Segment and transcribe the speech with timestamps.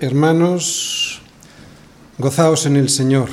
[0.00, 1.20] Hermanos,
[2.18, 3.28] gozaos en el Señor.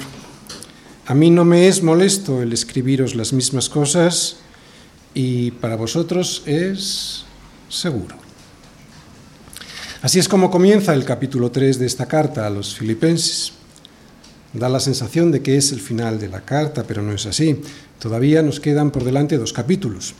[1.07, 4.37] A mí no me es molesto el escribiros las mismas cosas
[5.15, 7.25] y para vosotros es
[7.67, 8.15] seguro.
[10.03, 13.53] Así es como comienza el capítulo 3 de esta carta a los filipenses.
[14.53, 17.59] Da la sensación de que es el final de la carta, pero no es así.
[17.97, 20.13] Todavía nos quedan por delante dos capítulos.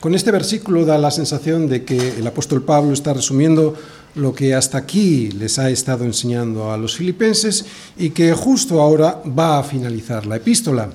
[0.00, 3.74] Con este versículo da la sensación de que el apóstol Pablo está resumiendo
[4.14, 7.64] lo que hasta aquí les ha estado enseñando a los filipenses
[7.96, 10.90] y que justo ahora va a finalizar la epístola.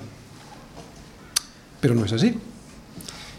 [1.79, 2.35] Pero no es así.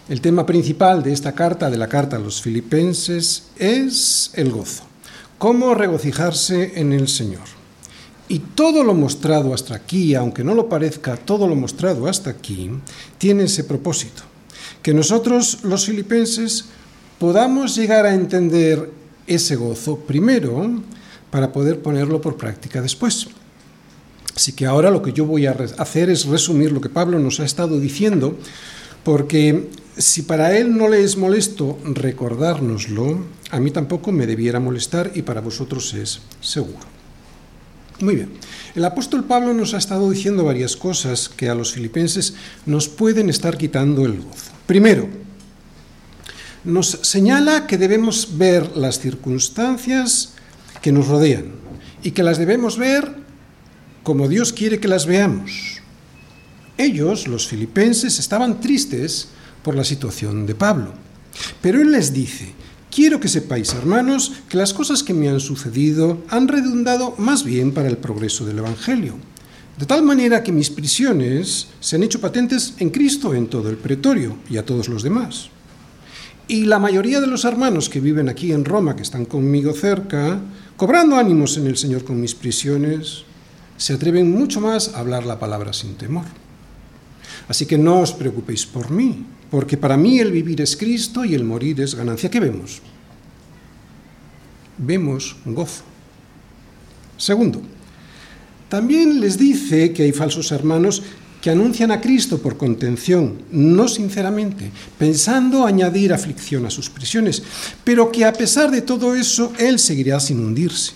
[0.09, 4.83] El tema principal de esta carta, de la carta a los filipenses, es el gozo.
[5.39, 7.47] Cómo regocijarse en el Señor.
[8.29, 12.71] Y todo lo mostrado hasta aquí, aunque no lo parezca, todo lo mostrado hasta aquí,
[13.19, 14.32] tiene ese propósito
[14.83, 16.67] que nosotros los filipenses
[17.19, 18.91] podamos llegar a entender
[19.27, 20.83] ese gozo primero
[21.31, 23.29] para poder ponerlo por práctica después.
[24.35, 27.39] Así que ahora lo que yo voy a hacer es resumir lo que Pablo nos
[27.41, 28.37] ha estado diciendo,
[29.05, 35.13] porque si para él no le es molesto recordárnoslo, a mí tampoco me debiera molestar
[35.15, 36.93] y para vosotros es seguro.
[38.01, 38.31] Muy bien.
[38.75, 42.35] El apóstol Pablo nos ha estado diciendo varias cosas que a los filipenses
[42.67, 44.52] nos pueden estar quitando el gozo.
[44.67, 45.09] Primero,
[46.65, 50.35] nos señala que debemos ver las circunstancias
[50.81, 51.47] que nos rodean
[52.03, 53.23] y que las debemos ver
[54.03, 55.81] como Dios quiere que las veamos.
[56.79, 59.29] Ellos, los filipenses, estaban tristes
[59.63, 60.93] por la situación de Pablo,
[61.61, 62.53] pero él les dice,
[62.91, 67.73] quiero que sepáis, hermanos, que las cosas que me han sucedido han redundado más bien
[67.73, 69.17] para el progreso del Evangelio
[69.79, 73.77] de tal manera que mis prisiones se han hecho patentes en Cristo en todo el
[73.77, 75.49] pretorio y a todos los demás.
[76.49, 80.41] Y la mayoría de los hermanos que viven aquí en Roma, que están conmigo cerca,
[80.77, 83.25] cobrando ánimos en el Señor con mis prisiones,
[83.77, 86.27] se atreven mucho más a hablar la palabra sin temor.
[87.49, 91.35] Así que no os preocupéis por mí, porque para mí el vivir es Cristo y
[91.35, 92.31] el morir es ganancia.
[92.31, 92.83] ¿Qué vemos?
[94.79, 95.85] Vemos gozo.
[97.17, 97.63] Segundo,
[98.73, 101.03] también les dice que hay falsos hermanos
[101.43, 107.43] que anuncian a Cristo por contención, no sinceramente, pensando añadir aflicción a sus prisiones,
[107.85, 110.93] pero que a pesar de todo eso, Él seguirá sin hundirse.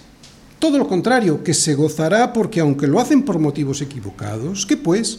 [0.59, 5.19] Todo lo contrario, que se gozará porque aunque lo hacen por motivos equivocados, ¿qué pues?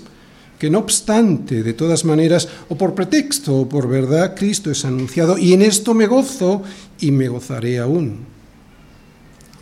[0.57, 5.37] Que no obstante, de todas maneras, o por pretexto o por verdad, Cristo es anunciado
[5.37, 6.63] y en esto me gozo
[6.99, 8.25] y me gozaré aún.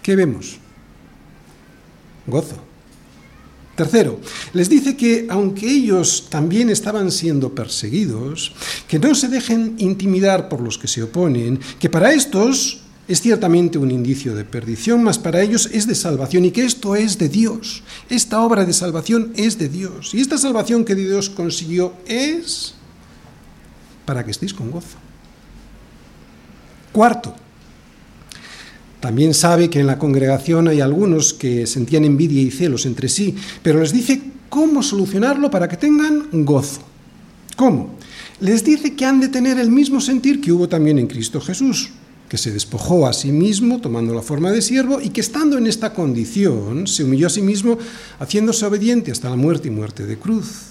[0.02, 0.60] ¿Qué vemos?
[2.26, 2.75] Gozo.
[3.76, 4.22] Tercero,
[4.54, 8.54] les dice que aunque ellos también estaban siendo perseguidos,
[8.88, 13.78] que no se dejen intimidar por los que se oponen, que para estos es ciertamente
[13.78, 17.30] un indicio de perdición, mas para ellos es de salvación y que esto es de
[17.30, 17.84] Dios.
[18.10, 20.14] Esta obra de salvación es de Dios.
[20.14, 22.76] Y esta salvación que Dios consiguió es
[24.06, 24.98] para que estéis con gozo.
[26.92, 27.36] Cuarto,
[29.06, 33.36] también sabe que en la congregación hay algunos que sentían envidia y celos entre sí,
[33.62, 36.82] pero les dice cómo solucionarlo para que tengan gozo.
[37.56, 38.00] ¿Cómo?
[38.40, 41.92] Les dice que han de tener el mismo sentir que hubo también en Cristo Jesús,
[42.28, 45.68] que se despojó a sí mismo tomando la forma de siervo y que estando en
[45.68, 47.78] esta condición se humilló a sí mismo
[48.18, 50.70] haciéndose obediente hasta la muerte y muerte de cruz.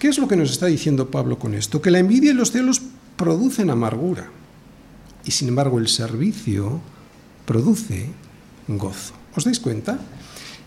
[0.00, 1.80] ¿Qué es lo que nos está diciendo Pablo con esto?
[1.80, 2.82] Que la envidia y los celos
[3.16, 4.28] producen amargura
[5.24, 6.80] y sin embargo el servicio
[7.46, 8.08] produce
[8.68, 9.14] gozo.
[9.36, 9.98] ¿Os dais cuenta?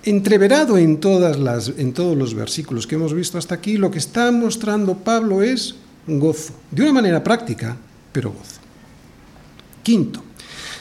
[0.04, 5.42] Entreverado en, todos los versículos que hemos visto hasta aquí, lo que está mostrando Pablo
[5.42, 5.76] es
[6.08, 7.78] gozo, de una manera práctica,
[8.12, 8.62] pero gozo.
[9.82, 10.22] Quinto,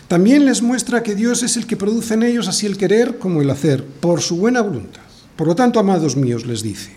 [0.09, 3.41] también les muestra que Dios es el que produce en ellos así el querer como
[3.41, 5.03] el hacer, por su buena voluntad.
[5.37, 6.93] Por lo tanto, amados míos, les dice,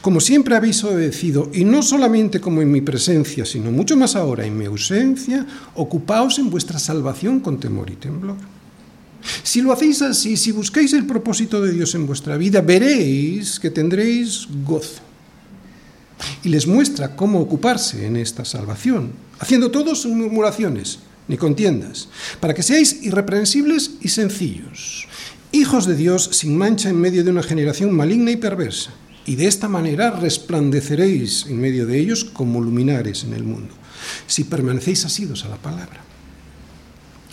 [0.00, 4.46] como siempre habéis obedecido, y no solamente como en mi presencia, sino mucho más ahora
[4.46, 8.36] en mi ausencia, ocupaos en vuestra salvación con temor y temblor.
[9.42, 13.70] Si lo hacéis así, si buscáis el propósito de Dios en vuestra vida, veréis que
[13.70, 15.02] tendréis gozo.
[16.44, 22.08] Y les muestra cómo ocuparse en esta salvación, haciendo todos murmuraciones ni contiendas,
[22.40, 25.06] para que seáis irreprensibles y sencillos,
[25.52, 28.92] hijos de Dios sin mancha en medio de una generación maligna y perversa
[29.28, 33.74] y de esta manera resplandeceréis en medio de ellos como luminares en el mundo,
[34.26, 36.00] si permanecéis asidos a la palabra.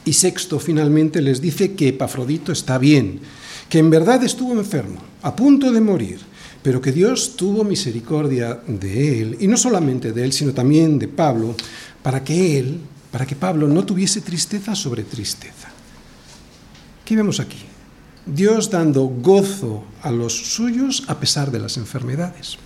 [0.03, 3.21] Y sexto, finalmente, les dice que Epafrodito está bien,
[3.69, 6.19] que en verdad estuvo enfermo, a punto de morir,
[6.61, 11.07] pero que Dios tuvo misericordia de él, y no solamente de él, sino también de
[11.07, 11.55] Pablo,
[12.03, 12.77] para que él,
[13.09, 15.69] para que Pablo no tuviese tristeza sobre tristeza.
[17.05, 17.74] ¿Qué vemos aquí?
[18.25, 22.57] Dios dando gozo a los suyos a pesar de las enfermedades.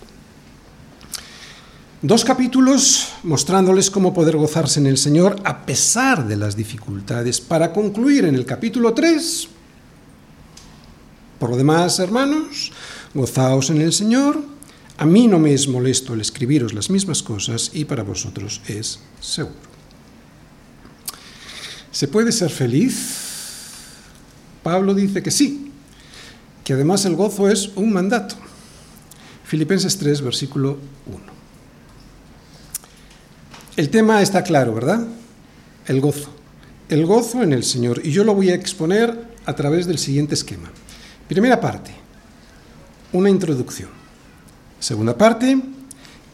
[2.02, 7.74] Dos capítulos mostrándoles cómo poder gozarse en el Señor a pesar de las dificultades, para
[7.74, 9.50] concluir en el capítulo 3.
[11.40, 12.72] Por lo demás, hermanos,
[13.14, 14.42] gozaos en el Señor.
[14.98, 19.00] A mí no me es molesto el escribiros las mismas cosas y para vosotros es
[19.20, 19.56] seguro.
[21.92, 23.29] ¿Se puede ser feliz?
[24.64, 25.72] Pablo dice que sí,
[26.64, 28.36] que además el gozo es un mandato.
[29.44, 30.78] Filipenses 3, versículo
[31.08, 31.20] 1.
[33.78, 35.08] El tema está claro, ¿verdad?
[35.88, 36.30] El gozo.
[36.90, 38.02] El gozo en el Señor.
[38.04, 40.70] Y yo lo voy a exponer a través del siguiente esquema.
[41.28, 41.92] Primera parte,
[43.14, 43.90] una introducción.
[44.80, 45.60] Segunda parte,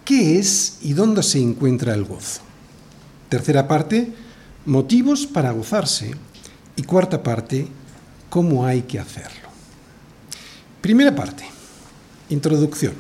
[0.03, 2.41] ¿qué es y dónde se encuentra el gozo?
[3.29, 4.11] Tercera parte,
[4.65, 6.15] motivos para gozarse.
[6.75, 7.67] Y cuarta parte,
[8.35, 9.47] cómo hay que hacerlo.
[10.81, 11.45] Primera parte,
[12.27, 12.91] introducción.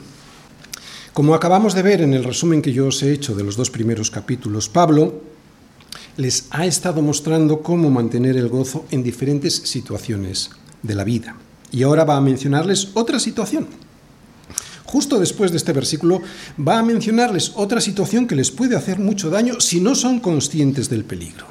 [1.11, 3.69] Como acabamos de ver en el resumen que yo os he hecho de los dos
[3.69, 5.23] primeros capítulos, Pablo
[6.15, 10.51] les ha estado mostrando cómo mantener el gozo en diferentes situaciones
[10.83, 11.35] de la vida.
[11.69, 13.67] Y ahora va a mencionarles otra situación.
[14.85, 16.21] Justo después de este versículo
[16.57, 20.89] va a mencionarles otra situación que les puede hacer mucho daño si no son conscientes
[20.89, 21.47] del peligro.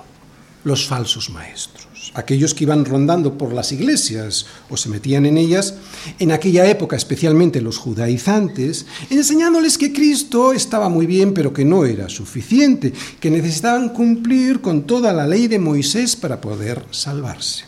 [0.65, 1.84] Los falsos maestros
[2.15, 5.75] aquellos que iban rondando por las iglesias o se metían en ellas,
[6.19, 11.85] en aquella época especialmente los judaizantes, enseñándoles que Cristo estaba muy bien, pero que no
[11.85, 17.65] era suficiente, que necesitaban cumplir con toda la ley de Moisés para poder salvarse.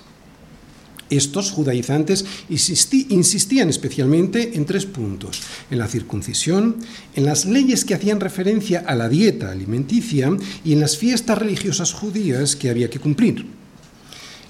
[1.09, 5.41] Estos judaizantes insistían especialmente en tres puntos,
[5.71, 6.79] en la circuncisión,
[7.15, 11.93] en las leyes que hacían referencia a la dieta alimenticia y en las fiestas religiosas
[11.93, 13.47] judías que había que cumplir.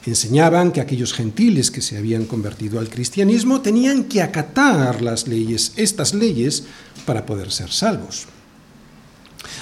[0.07, 5.73] Enseñaban que aquellos gentiles que se habían convertido al cristianismo tenían que acatar las leyes,
[5.75, 6.63] estas leyes,
[7.05, 8.27] para poder ser salvos.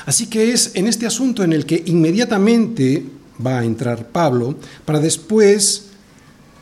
[0.04, 3.06] Así que es en este asunto en el que inmediatamente
[3.44, 5.86] va a entrar Pablo para después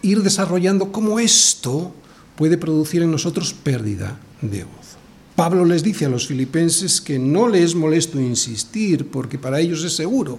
[0.02, 1.92] ir desarrollando cómo esto
[2.36, 4.98] puede producir en nosotros pérdida de gozo.
[5.34, 9.82] Pablo les dice a los filipenses que no les es molesto insistir porque para ellos
[9.82, 10.38] es seguro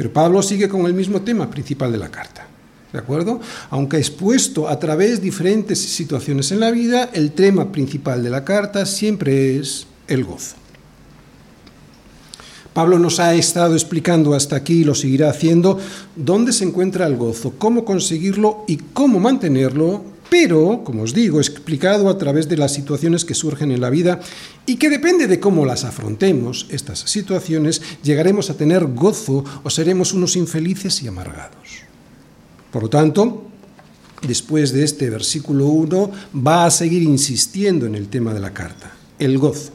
[0.00, 2.46] pero Pablo sigue con el mismo tema principal de la carta.
[2.90, 3.38] ¿De acuerdo?
[3.68, 8.42] Aunque expuesto a través de diferentes situaciones en la vida, el tema principal de la
[8.42, 10.56] carta siempre es el gozo.
[12.72, 15.78] Pablo nos ha estado explicando hasta aquí y lo seguirá haciendo
[16.16, 22.08] dónde se encuentra el gozo, cómo conseguirlo y cómo mantenerlo pero, como os digo, explicado
[22.08, 24.20] a través de las situaciones que surgen en la vida
[24.64, 30.14] y que depende de cómo las afrontemos, estas situaciones, llegaremos a tener gozo o seremos
[30.14, 31.82] unos infelices y amargados.
[32.70, 33.50] Por lo tanto,
[34.22, 36.10] después de este versículo 1,
[36.46, 39.72] va a seguir insistiendo en el tema de la carta, el gozo.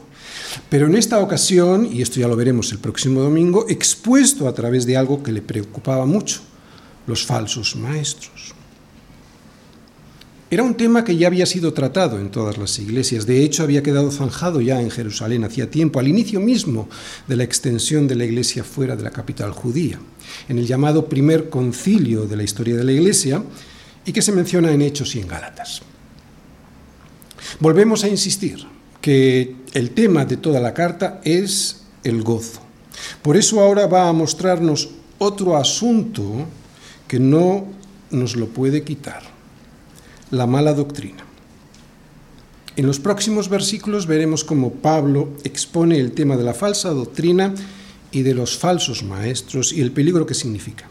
[0.70, 4.86] Pero en esta ocasión, y esto ya lo veremos el próximo domingo, expuesto a través
[4.86, 6.40] de algo que le preocupaba mucho,
[7.06, 8.55] los falsos maestros.
[10.48, 13.26] Era un tema que ya había sido tratado en todas las iglesias.
[13.26, 16.88] De hecho, había quedado zanjado ya en Jerusalén hacía tiempo, al inicio mismo
[17.26, 19.98] de la extensión de la iglesia fuera de la capital judía,
[20.48, 23.42] en el llamado primer concilio de la historia de la iglesia
[24.04, 25.82] y que se menciona en Hechos y en Gálatas.
[27.58, 28.64] Volvemos a insistir
[29.00, 32.60] que el tema de toda la carta es el gozo.
[33.20, 36.46] Por eso ahora va a mostrarnos otro asunto
[37.08, 37.66] que no
[38.10, 39.35] nos lo puede quitar
[40.30, 41.24] la mala doctrina.
[42.76, 47.54] En los próximos versículos veremos cómo Pablo expone el tema de la falsa doctrina
[48.12, 50.86] y de los falsos maestros y el peligro que significa.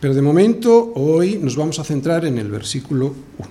[0.00, 3.50] Pero de momento, hoy nos vamos a centrar en el versículo 1.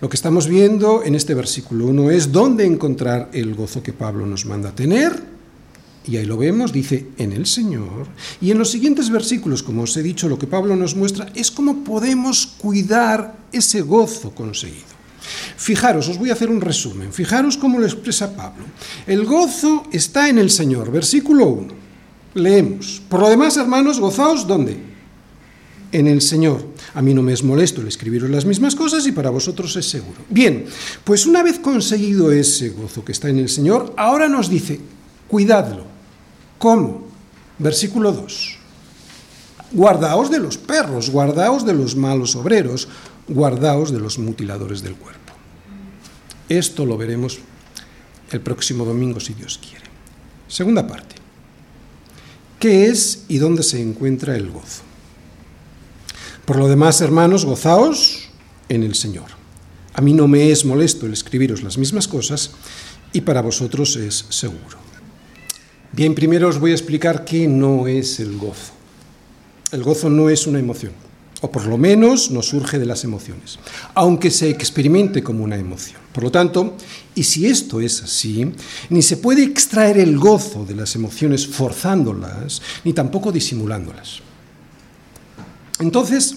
[0.00, 4.26] Lo que estamos viendo en este versículo 1 es dónde encontrar el gozo que Pablo
[4.26, 5.35] nos manda tener
[6.06, 8.06] y ahí lo vemos, dice, en el Señor.
[8.40, 11.50] Y en los siguientes versículos, como os he dicho, lo que Pablo nos muestra es
[11.50, 14.96] cómo podemos cuidar ese gozo conseguido.
[15.56, 17.12] Fijaros, os voy a hacer un resumen.
[17.12, 18.64] Fijaros cómo lo expresa Pablo.
[19.06, 20.92] El gozo está en el Señor.
[20.92, 21.68] Versículo 1.
[22.34, 23.02] Leemos.
[23.08, 24.78] Por lo demás, hermanos, gozaos ¿dónde?
[25.90, 26.68] En el Señor.
[26.94, 29.88] A mí no me es molesto el escribiros las mismas cosas y para vosotros es
[29.88, 30.20] seguro.
[30.28, 30.66] Bien,
[31.02, 34.78] pues una vez conseguido ese gozo que está en el Señor, ahora nos dice,
[35.26, 35.95] cuidadlo.
[36.58, 37.06] ¿Cómo?
[37.58, 38.58] Versículo 2.
[39.72, 42.88] Guardaos de los perros, guardaos de los malos obreros,
[43.28, 45.32] guardaos de los mutiladores del cuerpo.
[46.48, 47.38] Esto lo veremos
[48.30, 49.86] el próximo domingo si Dios quiere.
[50.48, 51.16] Segunda parte.
[52.58, 54.82] ¿Qué ¿Qué es y dónde se encuentra el gozo?
[56.44, 58.30] Por lo demás, hermanos, gozaos
[58.68, 59.26] en el Señor.
[59.94, 62.52] A mí no me es molesto el escribiros las mismas cosas
[63.12, 64.85] y para vosotros es seguro.
[65.96, 68.74] Bien, primero os voy a explicar qué no es el gozo.
[69.72, 70.92] El gozo no es una emoción,
[71.40, 73.58] o por lo menos no surge de las emociones,
[73.94, 75.98] aunque se experimente como una emoción.
[76.12, 76.76] Por lo tanto,
[77.14, 78.52] y si esto es así,
[78.90, 84.20] ni se puede extraer el gozo de las emociones forzándolas, ni tampoco disimulándolas.
[85.80, 86.36] Entonces,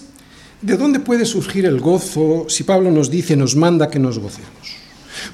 [0.62, 4.72] ¿de dónde puede surgir el gozo si Pablo nos dice, nos manda que nos gocemos?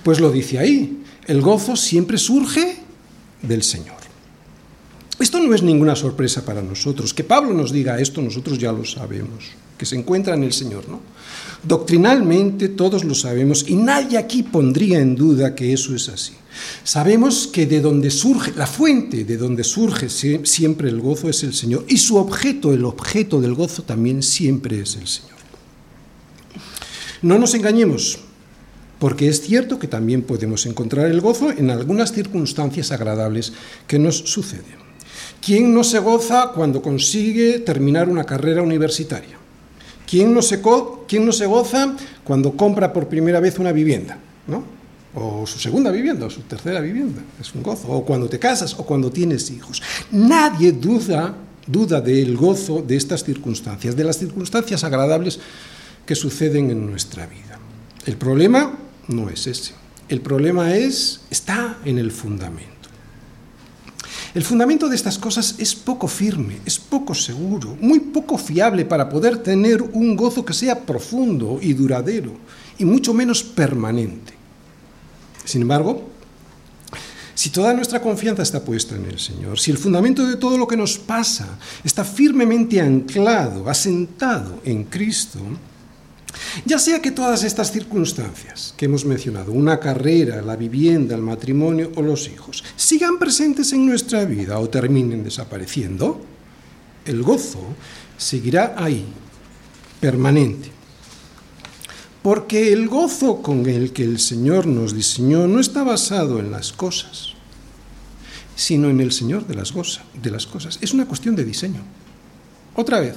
[0.03, 2.79] Pues lo dice ahí, el gozo siempre surge
[3.41, 4.06] del Señor.
[5.19, 7.15] Esto no es ninguna sorpresa para nosotros.
[7.15, 9.45] Que Pablo nos diga esto, nosotros ya lo sabemos,
[9.79, 11.01] que se encuentra en el Señor, ¿no?
[11.63, 16.35] Doctrinalmente todos lo sabemos y nadie aquí pondría en duda que eso es así.
[16.85, 21.55] Sabemos que de donde surge, la fuente de donde surge siempre el gozo es el
[21.55, 25.37] Señor y su objeto, el objeto del gozo también siempre es el Señor.
[27.23, 28.19] No nos engañemos,
[28.99, 33.53] porque es cierto que también podemos encontrar el gozo en algunas circunstancias agradables
[33.87, 34.86] que nos suceden.
[35.41, 39.37] ¿Quién no se goza cuando consigue terminar una carrera universitaria?
[40.07, 40.61] ¿Quién no se,
[41.09, 44.19] quién no se goza cuando compra por primera vez una vivienda?
[44.47, 44.65] ¿no?
[45.15, 47.23] O su segunda vivienda, o su tercera vivienda.
[47.41, 47.89] Es un gozo.
[47.89, 49.83] O cuando te casas, o cuando tienes hijos.
[50.11, 51.35] Nadie duda,
[51.67, 55.41] duda del gozo de estas circunstancias, de las circunstancias agradables
[56.05, 57.59] que suceden en nuestra vida.
[58.05, 58.79] El problema
[59.09, 59.73] no es ese.
[60.09, 62.86] El problema es, está en el fundamento.
[64.37, 69.09] El fundamento de estas cosas es poco firme, es poco seguro, muy poco fiable para
[69.09, 72.33] poder tener un gozo que sea profundo y duradero,
[72.77, 74.35] y mucho menos permanente.
[75.43, 76.11] Sin embargo,
[77.35, 80.67] si toda nuestra confianza está puesta en el Señor, si el fundamento de todo lo
[80.67, 85.39] que nos pasa está firmemente anclado, asentado en Cristo,
[86.65, 91.93] ya sea que todas estas circunstancias que hemos mencionado, una carrera, la vivienda, el matrimonio
[91.97, 96.21] o los hijos, sigan presentes en nuestra vida o terminen desapareciendo,
[97.05, 97.61] el gozo
[98.17, 99.05] seguirá ahí,
[100.01, 100.71] permanente.
[102.23, 106.73] Porque el gozo con el que el Señor nos diseñó no está basado en las
[106.73, 107.35] cosas,
[108.57, 109.73] sino en el Señor de las,
[110.21, 110.79] de las cosas.
[110.81, 111.83] Es una cuestión de diseño.
[112.75, 113.15] Otra vez,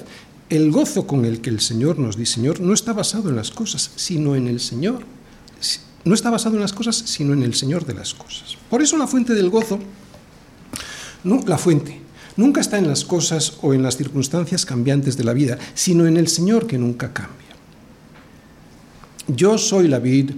[0.50, 3.92] el gozo con el que el Señor nos diseñó no está basado en las cosas,
[3.96, 5.04] sino en el Señor.
[6.04, 8.56] No está basado en las cosas, sino en el Señor de las cosas.
[8.68, 9.78] Por eso la fuente del gozo,
[11.24, 12.00] no, la fuente,
[12.36, 16.16] nunca está en las cosas o en las circunstancias cambiantes de la vida, sino en
[16.16, 17.36] el Señor que nunca cambia.
[19.28, 20.32] Yo soy la vid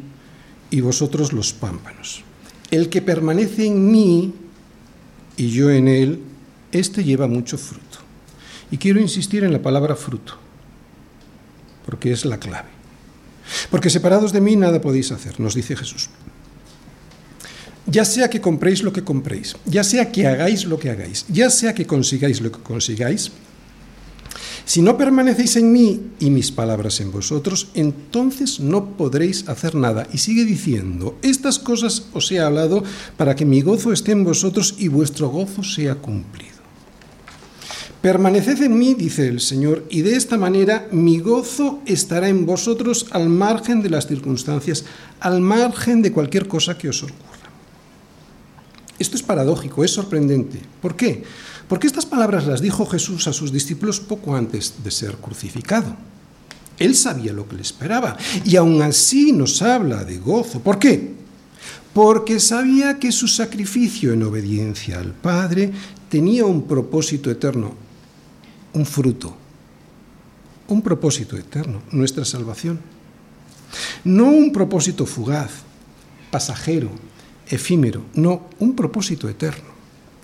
[0.70, 2.24] y vosotros los pámpanos.
[2.70, 4.34] El que permanece en mí
[5.36, 6.20] y yo en él,
[6.72, 7.91] éste lleva mucho fruto.
[8.72, 10.34] Y quiero insistir en la palabra fruto,
[11.86, 12.70] porque es la clave.
[13.70, 16.10] Porque separados de mí nada podéis hacer, nos dice Jesús.
[17.86, 21.50] Ya sea que compréis lo que compréis, ya sea que hagáis lo que hagáis, ya
[21.50, 23.30] sea que consigáis lo que consigáis,
[24.64, 30.06] si no permanecéis en mí y mis palabras en vosotros, entonces no podréis hacer nada.
[30.12, 32.84] Y sigue diciendo, estas cosas os he hablado
[33.16, 36.51] para que mi gozo esté en vosotros y vuestro gozo sea cumplido.
[38.02, 43.06] Permaneced en mí, dice el Señor, y de esta manera mi gozo estará en vosotros
[43.12, 44.84] al margen de las circunstancias,
[45.20, 47.22] al margen de cualquier cosa que os ocurra.
[48.98, 50.60] Esto es paradójico, es sorprendente.
[50.80, 51.22] ¿Por qué?
[51.68, 55.94] Porque estas palabras las dijo Jesús a sus discípulos poco antes de ser crucificado.
[56.80, 60.58] Él sabía lo que le esperaba y aún así nos habla de gozo.
[60.58, 61.14] ¿Por qué?
[61.94, 65.70] Porque sabía que su sacrificio en obediencia al Padre
[66.08, 67.91] tenía un propósito eterno
[68.74, 69.34] un fruto,
[70.68, 72.80] un propósito eterno, nuestra salvación.
[74.04, 75.50] No un propósito fugaz,
[76.30, 76.90] pasajero,
[77.48, 79.70] efímero, no, un propósito eterno.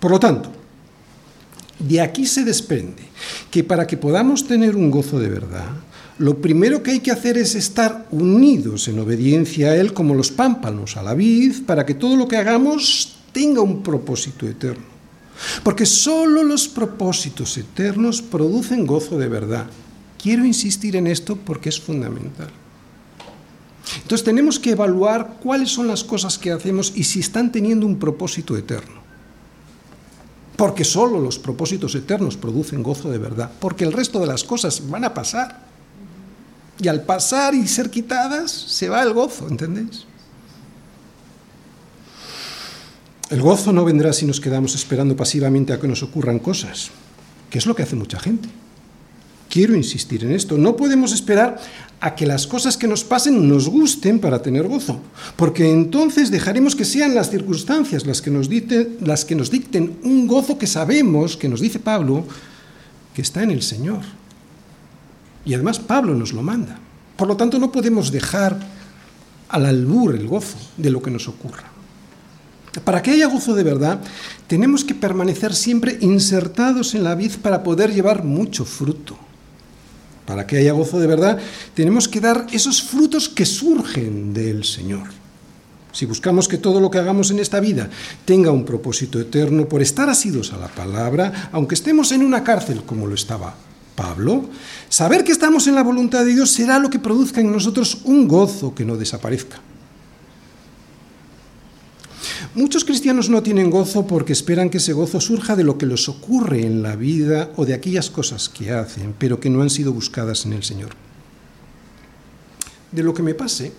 [0.01, 0.51] Por lo tanto,
[1.79, 3.03] de aquí se desprende
[3.51, 5.69] que para que podamos tener un gozo de verdad,
[6.19, 10.31] lo primero que hay que hacer es estar unidos en obediencia a Él como los
[10.31, 14.98] pámpanos a la vid, para que todo lo que hagamos tenga un propósito eterno.
[15.63, 19.67] Porque solo los propósitos eternos producen gozo de verdad.
[20.21, 22.51] Quiero insistir en esto porque es fundamental.
[24.03, 27.99] Entonces tenemos que evaluar cuáles son las cosas que hacemos y si están teniendo un
[27.99, 28.99] propósito eterno.
[30.57, 33.51] Porque solo los propósitos eternos producen gozo de verdad.
[33.61, 35.69] Porque el resto de las cosas van a pasar.
[36.81, 40.08] Y al pasar y ser quitadas, se va el gozo, ¿entendéis?
[43.31, 46.91] El gozo no vendrá si nos quedamos esperando pasivamente a que nos ocurran cosas.
[47.51, 48.49] que es lo que hace mucha gente.
[49.49, 51.59] Quiero insistir en esto, no podemos esperar
[52.01, 55.01] a que las cosas que nos pasen nos gusten para tener gozo,
[55.37, 59.99] porque entonces dejaremos que sean las circunstancias las que nos, dicten, las que nos dicten
[60.03, 62.27] un gozo que sabemos, que nos dice Pablo,
[63.15, 64.03] que está en el Señor.
[65.47, 66.79] Y además Pablo nos lo manda.
[67.17, 68.59] Por lo tanto, no podemos dejar
[69.49, 71.78] al albur el gozo de lo que nos ocurra.
[72.85, 74.01] Para que haya gozo de verdad,
[74.47, 79.17] tenemos que permanecer siempre insertados en la vid para poder llevar mucho fruto.
[80.27, 81.39] Para que haya gozo de verdad,
[81.75, 85.09] tenemos que dar esos frutos que surgen del Señor.
[85.93, 87.89] Si buscamos que todo lo que hagamos en esta vida
[88.25, 92.83] tenga un propósito eterno por estar asidos a la palabra, aunque estemos en una cárcel
[92.85, 93.55] como lo estaba
[93.97, 94.45] Pablo,
[94.89, 98.29] saber que estamos en la voluntad de Dios será lo que produzca en nosotros un
[98.29, 99.61] gozo que no desaparezca.
[102.55, 106.09] Muchos cristianos no tienen gozo porque esperan que ese gozo surja de lo que les
[106.09, 109.93] ocurre en la vida o de aquellas cosas que hacen, pero que no han sido
[109.93, 110.91] buscadas en el Señor.
[112.91, 113.73] De lo que me pase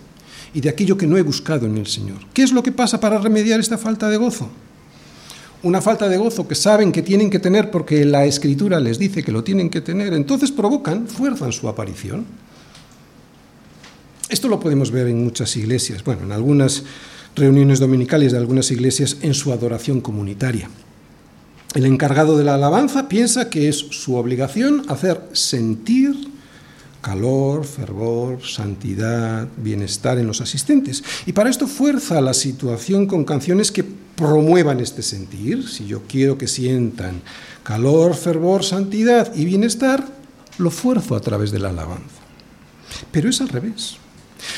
[0.54, 2.18] y de aquello que no he buscado en el Señor.
[2.32, 4.48] ¿Qué es lo que pasa para remediar esta falta de gozo?
[5.62, 9.22] Una falta de gozo que saben que tienen que tener porque la Escritura les dice
[9.22, 12.24] que lo tienen que tener, entonces provocan, fuerzan su aparición.
[14.28, 16.84] Esto lo podemos ver en muchas iglesias, bueno, en algunas
[17.40, 20.70] reuniones dominicales de algunas iglesias en su adoración comunitaria.
[21.74, 26.14] El encargado de la alabanza piensa que es su obligación hacer sentir
[27.00, 31.02] calor, fervor, santidad, bienestar en los asistentes.
[31.26, 35.66] Y para esto fuerza la situación con canciones que promuevan este sentir.
[35.68, 37.22] Si yo quiero que sientan
[37.62, 40.06] calor, fervor, santidad y bienestar,
[40.58, 42.20] lo fuerzo a través de la alabanza.
[43.10, 43.96] Pero es al revés.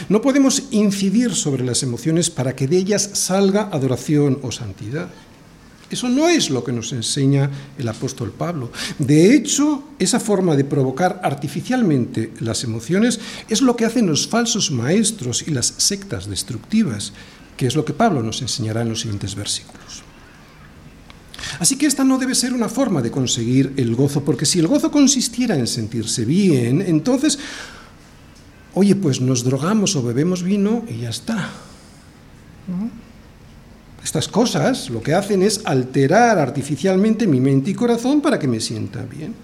[0.08, 5.08] No podemos incidir sobre las emociones para que de ellas salga adoración o santidad.
[5.92, 8.72] Eso no es lo que nos enseña el apóstol Pablo.
[8.98, 14.70] De hecho, esa forma de provocar artificialmente las emociones es lo que hacen los falsos
[14.70, 17.12] maestros y las sectas destructivas,
[17.58, 20.02] que es lo que Pablo nos enseñará en los siguientes versículos.
[21.58, 24.68] Así que esta no debe ser una forma de conseguir el gozo, porque si el
[24.68, 27.38] gozo consistiera en sentirse bien, entonces
[28.74, 31.50] oye, pues nos drogamos o bebemos vino y ya está.
[34.02, 38.60] Estas cosas lo que hacen es alterar artificialmente mi mente y corazón para que me
[38.60, 39.34] sienta bien.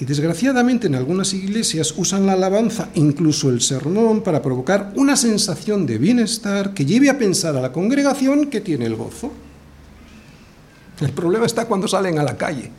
[0.00, 5.86] Y desgraciadamente en algunas iglesias usan la alabanza, incluso el sermón, para provocar una sensación
[5.86, 9.32] de bienestar que lleve a pensar a la congregación que tiene el gozo.
[11.00, 12.70] El problema está cuando salen a la calle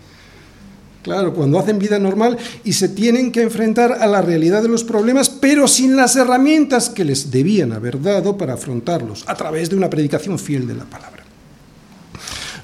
[1.05, 4.83] Claro, cuando hacen vida normal y se tienen que enfrentar a la realidad de los
[4.83, 9.75] problemas, pero sin las herramientas que les debían haber dado para afrontarlos, a través de
[9.75, 11.23] una predicación fiel de la palabra.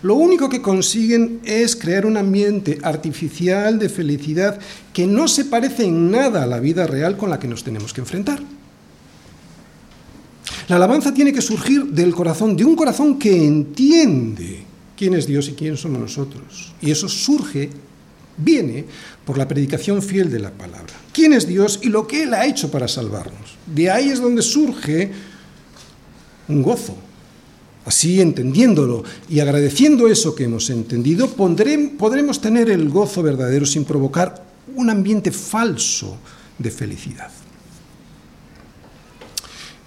[0.02, 4.60] Lo único que consiguen es crear un ambiente artificial de felicidad
[4.92, 7.94] que no se parece en nada a la vida real con la que nos tenemos
[7.94, 8.42] que enfrentar.
[10.68, 14.64] La alabanza tiene que surgir del corazón, de un corazón que entiende
[14.98, 16.74] quién es Dios y quién somos nosotros.
[16.82, 17.70] Y eso surge
[18.38, 18.86] viene
[19.26, 20.94] por la predicación fiel de la palabra.
[21.14, 23.58] ¿Quién es Dios y lo que Él ha hecho para salvarnos?
[23.66, 25.12] De ahí es donde surge
[26.48, 26.96] un gozo.
[27.86, 34.46] Así, entendiéndolo y agradeciendo eso que hemos entendido, podremos tener el gozo verdadero sin provocar
[34.76, 36.18] un ambiente falso
[36.60, 37.32] de felicidad.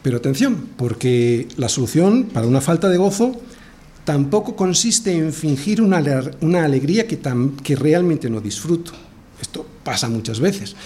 [0.02, 3.40] Pero atención, porque la solución para una falta de gozo
[4.04, 5.98] tampoco consiste en fingir una,
[6.64, 7.18] alegría que,
[7.62, 8.92] que realmente no disfruto.
[9.40, 10.76] Esto pasa muchas veces.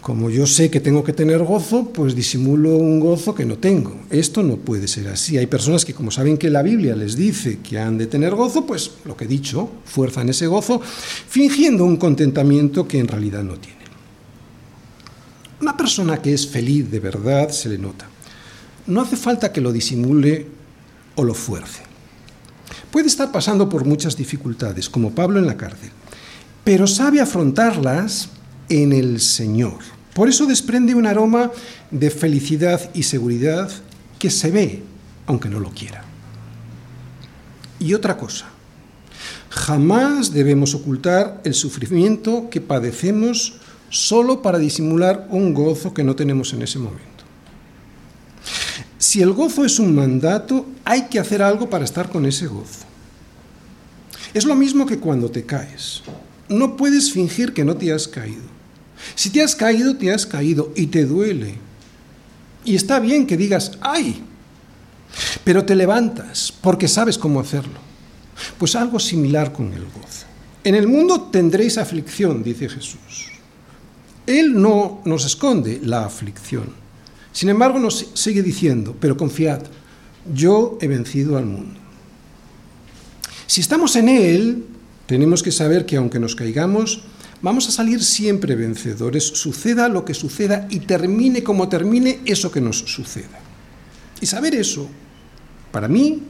[0.00, 4.02] Como yo sé que tengo que tener gozo, pues disimulo un gozo que no tengo.
[4.10, 5.38] Esto no puede ser así.
[5.38, 8.66] Hay personas que como saben que la Biblia les dice que han de tener gozo,
[8.66, 13.54] pues lo que he dicho, fuerzan ese gozo, fingiendo un contentamiento que en realidad no
[13.54, 13.84] tienen.
[15.62, 18.06] Una persona que es feliz de verdad se le nota.
[18.86, 20.46] No hace falta que lo disimule
[21.14, 21.93] o lo fuerce.
[22.94, 25.90] Puede estar pasando por muchas dificultades, como Pablo en la cárcel,
[26.62, 28.28] pero sabe afrontarlas
[28.68, 29.78] en el Señor.
[30.14, 31.50] Por eso desprende un aroma
[31.90, 33.68] de felicidad y seguridad
[34.20, 34.84] que se ve,
[35.26, 36.04] aunque no lo quiera.
[37.80, 38.46] Y otra cosa,
[39.50, 43.54] jamás debemos ocultar el sufrimiento que padecemos
[43.90, 47.24] solo para disimular un gozo que no tenemos en ese momento.
[48.98, 52.83] Si el gozo es un mandato, hay que hacer algo para estar con ese gozo.
[54.34, 56.02] Es lo mismo que cuando te caes.
[56.48, 58.42] No puedes fingir que no te has caído.
[59.14, 61.54] Si te has caído, te has caído y te duele.
[62.64, 64.22] Y está bien que digas, ¡ay!
[65.44, 67.78] Pero te levantas porque sabes cómo hacerlo.
[68.58, 70.26] Pues algo similar con el gozo.
[70.64, 73.30] En el mundo tendréis aflicción, dice Jesús.
[74.26, 76.72] Él no nos esconde la aflicción.
[77.32, 79.60] Sin embargo, nos sigue diciendo, pero confiad,
[80.34, 81.83] yo he vencido al mundo.
[83.46, 84.64] Si estamos en Él,
[85.06, 87.02] tenemos que saber que aunque nos caigamos,
[87.42, 92.60] vamos a salir siempre vencedores, suceda lo que suceda y termine como termine eso que
[92.60, 93.38] nos suceda.
[94.20, 94.88] Y saber eso,
[95.70, 96.22] para mí,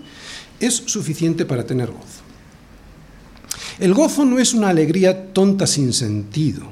[0.58, 2.24] es suficiente para tener gozo.
[3.78, 6.66] El gozo no es una alegría tonta sin sentido,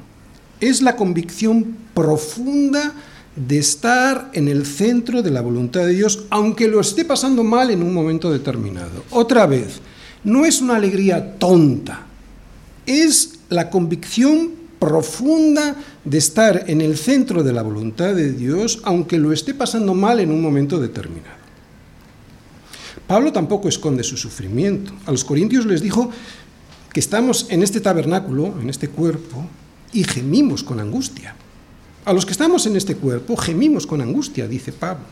[0.60, 2.94] es la convicción profunda
[3.34, 7.70] de estar en el centro de la voluntad de Dios, aunque lo esté pasando mal
[7.70, 9.04] en un momento determinado.
[9.10, 9.80] Otra vez,
[10.24, 12.06] no es una alegría tonta,
[12.86, 19.18] es la convicción profunda de estar en el centro de la voluntad de Dios, aunque
[19.18, 21.42] lo esté pasando mal en un momento determinado.
[23.06, 24.92] Pablo tampoco esconde su sufrimiento.
[25.06, 26.10] A los corintios les dijo
[26.92, 29.46] que estamos en este tabernáculo, en este cuerpo,
[29.92, 31.34] y gemimos con angustia.
[32.04, 35.04] A los que estamos en este cuerpo gemimos con angustia, dice Pablo.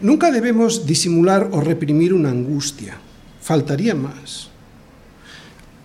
[0.00, 2.98] Nunca debemos disimular o reprimir una angustia,
[3.44, 4.48] faltaría más.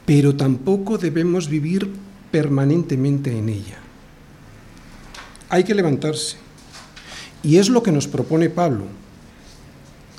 [0.08, 1.92] Pero tampoco debemos vivir
[2.32, 3.78] permanentemente en ella.
[5.50, 6.38] Hay que levantarse.
[7.44, 8.86] Y es lo que nos propone Pablo.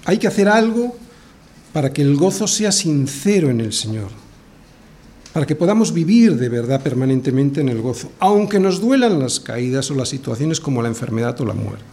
[0.05, 0.97] Hay que hacer algo
[1.73, 4.11] para que el gozo sea sincero en el Señor
[5.33, 9.91] para que podamos vivir de verdad permanentemente en el gozo, aunque nos duelan las caídas
[9.91, 11.85] o las situaciones como la enfermedad o la muerte.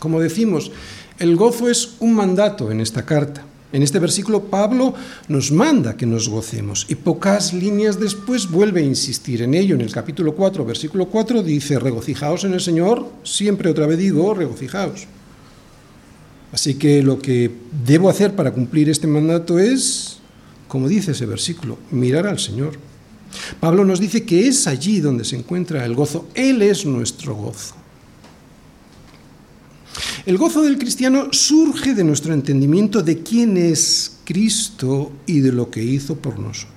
[0.00, 0.72] Como decimos,
[1.18, 3.44] el gozo es un mandato en esta carta.
[3.72, 4.94] En este versículo Pablo
[5.28, 9.74] nos manda que nos gocemos y pocas líneas después vuelve a insistir en ello.
[9.74, 14.34] En el capítulo 4, versículo 4 dice, regocijaos en el Señor, siempre otra vez digo,
[14.34, 15.06] regocijaos.
[16.52, 17.50] Así que lo que
[17.86, 20.20] debo hacer para cumplir este mandato es
[20.70, 22.78] como dice ese versículo, mirar al Señor.
[23.58, 26.28] Pablo nos dice que es allí donde se encuentra el gozo.
[26.32, 27.74] Él es nuestro gozo.
[30.26, 35.70] El gozo del cristiano surge de nuestro entendimiento de quién es Cristo y de lo
[35.70, 36.76] que hizo por nosotros.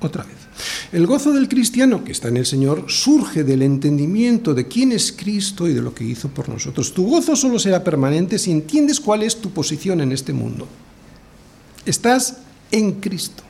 [0.00, 0.34] Otra vez.
[0.92, 5.12] El gozo del cristiano que está en el Señor surge del entendimiento de quién es
[5.12, 6.92] Cristo y de lo que hizo por nosotros.
[6.94, 10.68] Tu gozo solo será permanente si entiendes cuál es tu posición en este mundo.
[11.86, 12.36] Estás
[12.70, 13.42] en Cristo.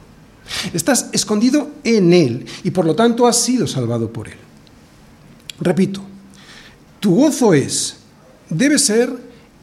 [0.72, 4.38] Estás escondido en Él y por lo tanto has sido salvado por Él.
[5.60, 6.02] Repito,
[7.00, 7.96] tu gozo es,
[8.50, 9.10] debe ser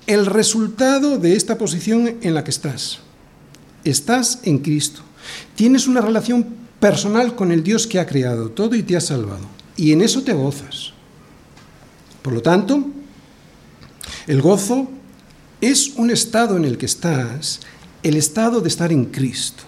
[0.08, 3.00] el resultado de esta posición en la que estás.
[3.84, 5.02] Estás en Cristo.
[5.56, 6.46] Tienes una relación
[6.80, 9.46] personal con el Dios que ha creado todo y te ha salvado.
[9.78, 10.94] Y en eso te gozas.
[12.22, 12.88] Por lo tanto,
[14.28, 14.90] el gozo
[15.62, 17.62] es un estado en el que estás
[18.04, 19.64] el estado de estar en Cristo.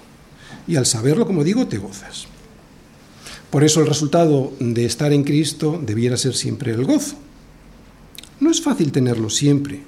[0.68, 2.26] Y al saberlo, como digo, te gozas.
[3.50, 7.16] Por eso el resultado de estar en Cristo debiera ser siempre el gozo.
[8.44, 9.80] No es fácil tenerlo siempre.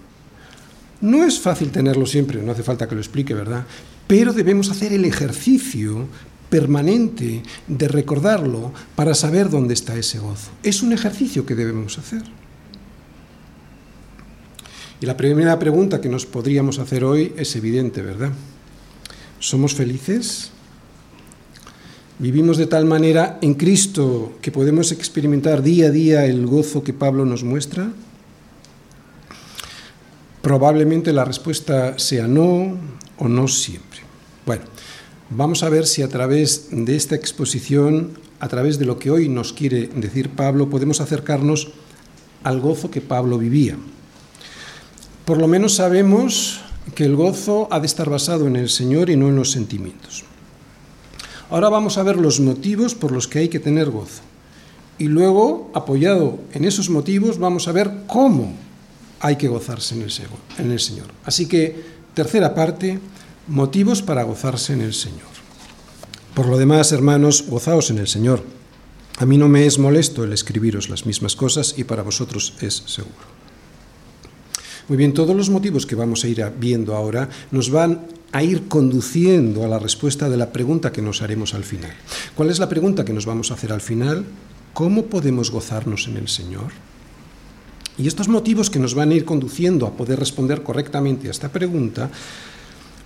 [1.01, 3.65] No es fácil tenerlo siempre, no hace falta que lo explique, ¿verdad?
[4.07, 6.07] Pero debemos hacer el ejercicio
[6.49, 10.51] permanente de recordarlo para saber dónde está ese gozo.
[10.63, 12.23] Es un ejercicio que debemos hacer.
[15.01, 18.31] Y la primera pregunta que nos podríamos hacer hoy es evidente, ¿verdad?
[19.37, 20.51] ¿Somos felices?
[22.19, 26.93] ¿Vivimos de tal manera en Cristo que podemos experimentar día a día el gozo que
[26.93, 27.91] Pablo nos muestra?
[30.45, 32.77] Probablemente la respuesta sea no
[33.17, 34.01] o no siempre.
[34.45, 34.61] Bueno,
[35.31, 39.27] vamos a ver si a través de esta exposición, a través de lo que hoy
[39.27, 41.69] nos quiere decir Pablo, podemos acercarnos
[42.43, 43.75] al gozo que Pablo vivía.
[45.25, 46.61] Por lo menos sabemos
[46.93, 50.25] que el gozo ha de estar basado en el Señor y no en los sentimientos.
[51.49, 54.21] Ahora vamos a ver los motivos por los que hay que tener gozo.
[54.99, 58.53] Y luego, apoyado en esos motivos, vamos a ver cómo
[59.19, 61.07] hay que gozarse en el, Señor.
[61.23, 62.99] Así que, tercera parte,
[63.47, 65.33] motivos para gozarse en el Señor.
[66.33, 68.43] Por lo demás, hermanos, gozaos en el Señor.
[69.17, 72.83] A mí no me es molesto el escribiros las mismas cosas y para vosotros es
[72.85, 73.35] seguro.
[74.87, 78.01] Muy bien, todos los motivos que vamos a ir viendo ahora nos van
[78.31, 81.93] a ir conduciendo a la respuesta de la pregunta que nos haremos al final.
[82.35, 84.25] ¿Cuál es la pregunta que nos vamos a hacer al final?
[84.73, 86.73] ¿Cómo podemos gozarnos en el Señor?
[87.97, 91.49] Y estos motivos que nos van a ir conduciendo a poder responder correctamente a esta
[91.49, 92.09] pregunta,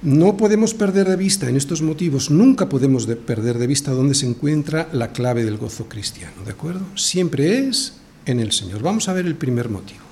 [0.02, 4.26] no podemos perder de vista en estos motivos, nunca podemos perder de vista dónde se
[4.26, 6.86] encuentra la clave del gozo cristiano, ¿de acuerdo?
[6.96, 7.94] Siempre es
[8.26, 8.82] en el Señor.
[8.82, 10.10] Vamos a ver el primer motivo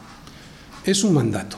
[0.91, 1.57] es un mandato.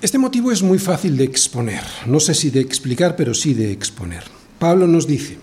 [0.00, 3.72] Este motivo es muy fácil de exponer, no sé si de explicar, pero sí de
[3.72, 4.24] exponer.
[4.58, 5.38] Pablo nos dice,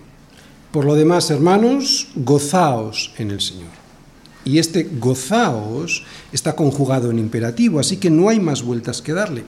[0.71, 3.82] por lo demás, hermanos, gozaos en el Señor.
[4.45, 9.43] Y este gozaos está conjugado en imperativo, así que no hay más vueltas que darle.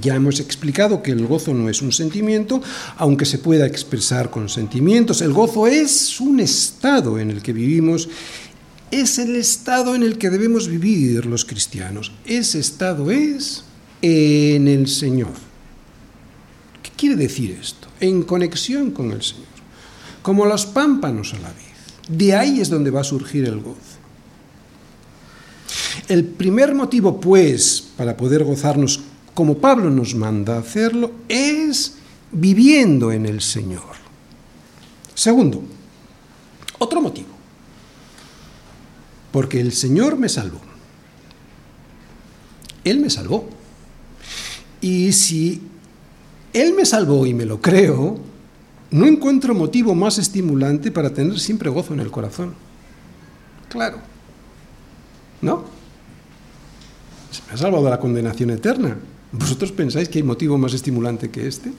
[0.00, 2.60] Ya hemos explicado que el gozo no es un sentimiento,
[2.96, 5.22] aunque se pueda expresar con sentimientos.
[5.22, 8.08] El gozo es un estado en el que vivimos,
[8.90, 12.10] es el estado en el que debemos vivir los cristianos.
[12.24, 13.64] Ese estado es
[14.02, 15.32] en el Señor.
[16.82, 17.88] ¿Qué quiere decir esto?
[18.00, 19.46] En conexión con el Señor,
[20.22, 21.63] como los pámpanos a la vida.
[22.08, 23.78] De ahí es donde va a surgir el gozo.
[26.08, 29.00] El primer motivo, pues, para poder gozarnos
[29.32, 31.96] como Pablo nos manda hacerlo, es
[32.30, 33.94] viviendo en el Señor.
[35.14, 35.62] Segundo,
[36.78, 37.28] otro motivo,
[39.32, 40.60] porque el Señor me salvó.
[42.84, 43.48] Él me salvó.
[44.80, 45.62] Y si
[46.52, 48.18] Él me salvó y me lo creo,
[48.94, 52.54] no encuentro motivo más estimulante para tener siempre gozo en el corazón.
[53.68, 53.98] Claro.
[55.42, 55.64] ¿No?
[57.32, 58.96] Se me ha salvado de la condenación eterna.
[59.32, 61.72] ¿Vosotros pensáis que hay motivo más estimulante que este?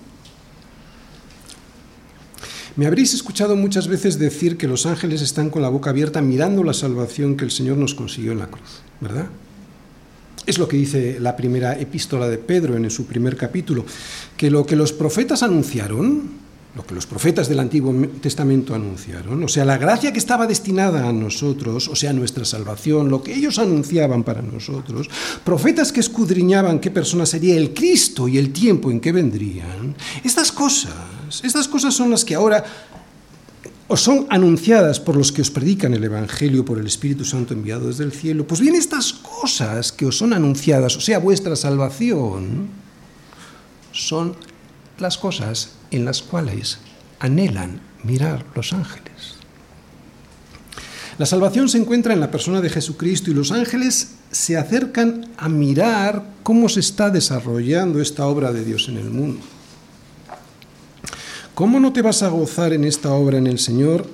[2.75, 6.65] Me habréis escuchado muchas veces decir que los ángeles están con la boca abierta mirando
[6.65, 9.27] la salvación que el Señor nos consiguió en la cruz, ¿verdad?
[10.45, 13.85] Es lo que dice la primera epístola de Pedro en su primer capítulo,
[14.35, 16.43] que lo que los profetas anunciaron,
[16.75, 21.07] lo que los profetas del Antiguo Testamento anunciaron, o sea, la gracia que estaba destinada
[21.07, 25.09] a nosotros, o sea, nuestra salvación, lo que ellos anunciaban para nosotros,
[25.45, 30.51] profetas que escudriñaban qué persona sería el Cristo y el tiempo en que vendrían, estas
[30.51, 32.65] cosas, estas cosas son las que ahora
[33.87, 37.87] os son anunciadas por los que os predican el Evangelio por el Espíritu Santo enviado
[37.87, 42.67] desde el cielo, pues bien estas cosas que os son anunciadas, o sea, vuestra salvación,
[43.93, 44.35] son
[44.99, 46.79] las cosas en las cuales
[47.19, 49.35] anhelan mirar los ángeles.
[51.17, 55.47] La salvación se encuentra en la persona de Jesucristo y los ángeles se acercan a
[55.47, 59.39] mirar cómo se está desarrollando esta obra de Dios en el mundo.
[61.53, 64.05] ¿Cómo no te vas a gozar en esta obra en el Señor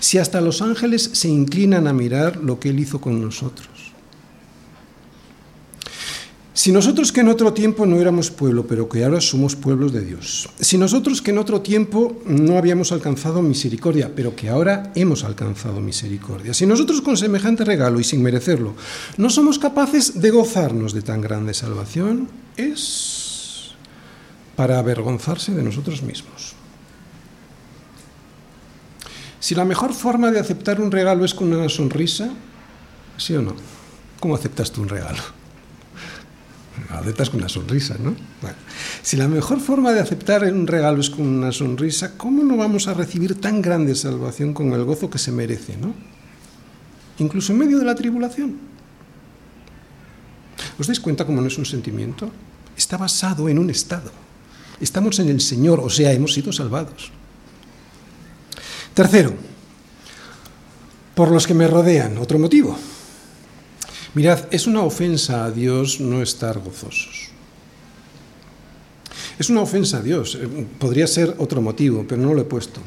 [0.00, 3.85] si hasta los ángeles se inclinan a mirar lo que Él hizo con nosotros?
[6.56, 10.00] Si nosotros que en otro tiempo no éramos pueblo, pero que ahora somos pueblos de
[10.00, 10.48] Dios.
[10.58, 15.82] Si nosotros que en otro tiempo no habíamos alcanzado misericordia, pero que ahora hemos alcanzado
[15.82, 16.54] misericordia.
[16.54, 18.74] Si nosotros con semejante regalo y sin merecerlo
[19.18, 23.72] no somos capaces de gozarnos de tan grande salvación, es
[24.56, 26.54] para avergonzarse de nosotros mismos.
[29.40, 32.30] Si la mejor forma de aceptar un regalo es con una sonrisa,
[33.18, 33.54] ¿sí o no?
[34.18, 35.45] ¿Cómo aceptas tú un regalo?
[36.90, 38.14] Aceptas con una sonrisa, ¿no?
[39.02, 42.88] si la mejor forma de aceptar un regalo es con una sonrisa, ¿cómo no vamos
[42.88, 45.94] a recibir tan grande salvación con el gozo que se merece, ¿no?
[47.18, 48.56] Incluso en medio de la tribulación.
[50.78, 52.30] ¿Os dais cuenta cómo no es un sentimiento?
[52.76, 54.12] Está basado en un estado.
[54.80, 57.10] Estamos en el Señor, o sea, hemos sido salvados.
[58.92, 59.34] Tercero,
[61.14, 62.76] por los que me rodean, otro motivo.
[64.16, 67.28] Mirad, es una ofensa a Dios no estar gozosos.
[69.38, 70.38] Es una ofensa a Dios.
[70.40, 70.48] Eh,
[70.78, 72.80] podría ser otro motivo, pero no lo he puesto.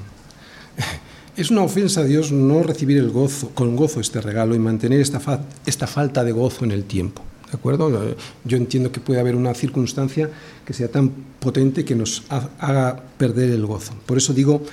[1.37, 4.99] Es una ofensa a Dios no recibir el gozo, con gozo este regalo y mantener
[4.99, 5.21] esta,
[5.65, 7.21] esta falta de gozo en el tiempo.
[7.49, 8.03] ¿De acuerdo?
[8.03, 10.29] Eh, yo entiendo que puede haber una circunstancia
[10.65, 13.93] que sea tan potente que nos haga perder el gozo.
[14.05, 14.63] Por eso digo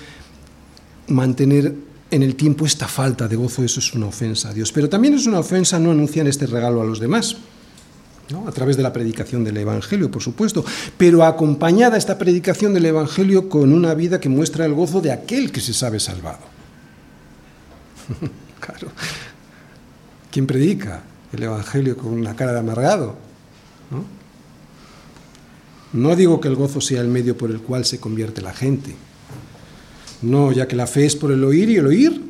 [1.07, 1.75] mantener
[2.11, 4.73] en el tiempo esta falta de gozo, eso es una ofensa a Dios.
[4.73, 7.37] Pero también es una ofensa no anunciar este regalo a los demás.
[8.29, 8.49] ¿no?
[8.49, 10.65] a través de la predicación del Evangelio, por supuesto,
[10.97, 15.53] pero acompañada esta predicación del Evangelio con una vida que muestra el gozo de aquel
[15.53, 16.41] que se sabe salvado.
[18.61, 18.89] claro.
[20.31, 23.17] ¿Quién predica el Evangelio con una cara de amargado?
[23.91, 24.05] ¿no?
[25.93, 28.95] no digo que el gozo sea el medio por el cual se convierte la gente,
[30.27, 32.23] no, ya que la fe es por el oír y el oír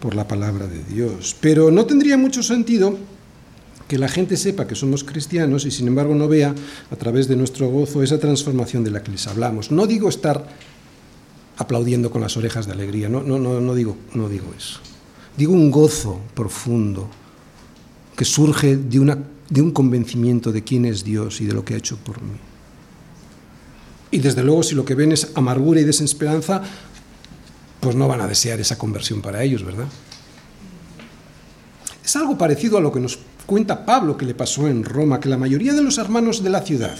[0.00, 1.36] por la palabra de Dios.
[1.40, 2.98] Pero no tendría mucho sentido
[3.88, 6.54] que la gente sepa que somos cristianos y sin embargo no vea
[6.90, 9.70] a través de nuestro gozo esa transformación de la que les hablamos.
[9.70, 10.46] No digo estar
[11.56, 14.80] aplaudiendo con las orejas de alegría, no, no, no, no, digo, no digo eso.
[15.36, 17.08] Digo un gozo profundo
[18.16, 19.16] que surge de,
[19.48, 22.38] de un convencimiento de quién es Dios y de lo que ha hecho por mí.
[24.10, 26.62] Y desde luego si lo que ven es amargura y desesperanza,
[27.86, 29.86] pues no van a desear esa conversión para ellos, ¿verdad?
[32.04, 35.28] Es algo parecido a lo que nos Cuenta Pablo que le pasó en Roma, que
[35.28, 36.96] la mayoría de los hermanos de la ciudad,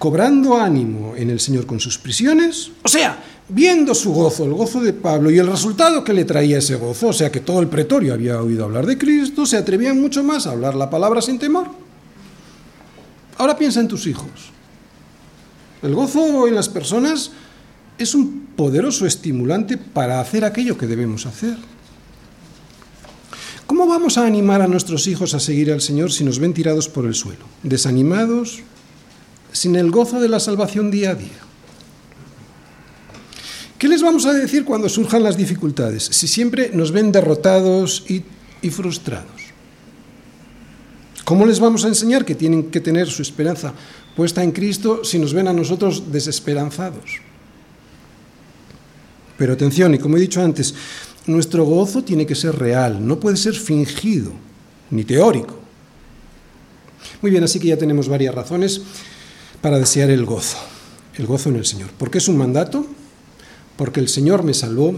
[0.00, 4.80] cobrando ánimo en el Señor con sus prisiones, o sea, viendo su gozo, el gozo
[4.80, 7.68] de Pablo y el resultado que le traía ese gozo, o sea que todo el
[7.68, 11.38] pretorio había oído hablar de Cristo, se atrevían mucho más a hablar la palabra sin
[11.38, 11.68] temor.
[13.38, 14.50] Ahora piensa en tus hijos.
[15.80, 17.30] El gozo en las personas
[17.98, 21.56] es un poderoso estimulante para hacer aquello que debemos hacer.
[23.66, 26.88] ¿Cómo vamos a animar a nuestros hijos a seguir al Señor si nos ven tirados
[26.88, 28.60] por el suelo, desanimados,
[29.52, 31.40] sin el gozo de la salvación día a día?
[33.78, 38.22] ¿Qué les vamos a decir cuando surjan las dificultades si siempre nos ven derrotados y,
[38.60, 39.42] y frustrados?
[41.24, 43.72] ¿Cómo les vamos a enseñar que tienen que tener su esperanza
[44.14, 47.22] puesta en Cristo si nos ven a nosotros desesperanzados?
[49.42, 50.72] Pero atención, y como he dicho antes,
[51.26, 54.30] nuestro gozo tiene que ser real, no puede ser fingido,
[54.90, 55.58] ni teórico.
[57.20, 58.82] Muy bien, así que ya tenemos varias razones
[59.60, 60.58] para desear el gozo,
[61.16, 61.90] el gozo en el Señor.
[61.90, 62.86] ¿Por qué es un mandato?
[63.82, 64.94] porque el Señor me salvó,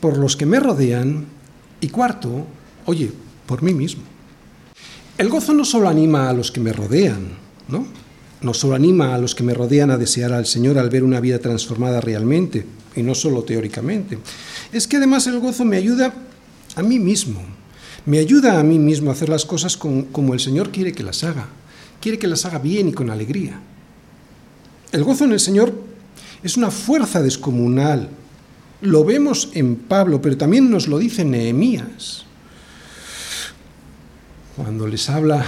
[0.00, 1.26] por los que me rodean
[1.80, 2.44] y cuarto,
[2.86, 3.12] oye,
[3.46, 4.02] por mí mismo.
[5.16, 7.28] El gozo no solo anima a los que me rodean,
[7.68, 7.86] ¿no?
[8.40, 11.20] No solo anima a los que me rodean a desear al Señor al ver una
[11.20, 12.64] vida transformada realmente,
[12.98, 14.18] y no solo teóricamente.
[14.72, 16.12] Es que además el gozo me ayuda
[16.76, 17.40] a mí mismo,
[18.06, 21.24] me ayuda a mí mismo a hacer las cosas como el Señor quiere que las
[21.24, 21.48] haga,
[22.00, 23.60] quiere que las haga bien y con alegría.
[24.92, 25.74] El gozo en el Señor
[26.42, 28.08] es una fuerza descomunal.
[28.80, 32.24] Lo vemos en Pablo, pero también nos lo dice Nehemías.
[34.56, 35.44] Cuando les habla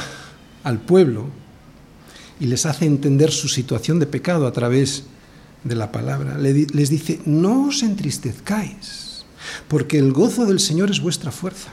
[0.62, 1.26] al pueblo
[2.38, 5.19] y les hace entender su situación de pecado a través de
[5.64, 9.24] la palabra, les dice, no os entristezcáis,
[9.68, 11.70] porque el gozo del Señor es vuestra fuerza.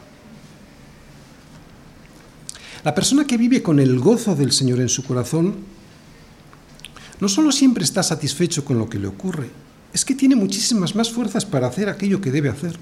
[2.84, 5.56] La persona que vive con el gozo del Señor en su corazón
[7.20, 9.50] no solo siempre está satisfecho con lo que le ocurre,
[9.94, 12.78] es que tiene muchísimas más fuerzas para hacer aquello que debe hacer.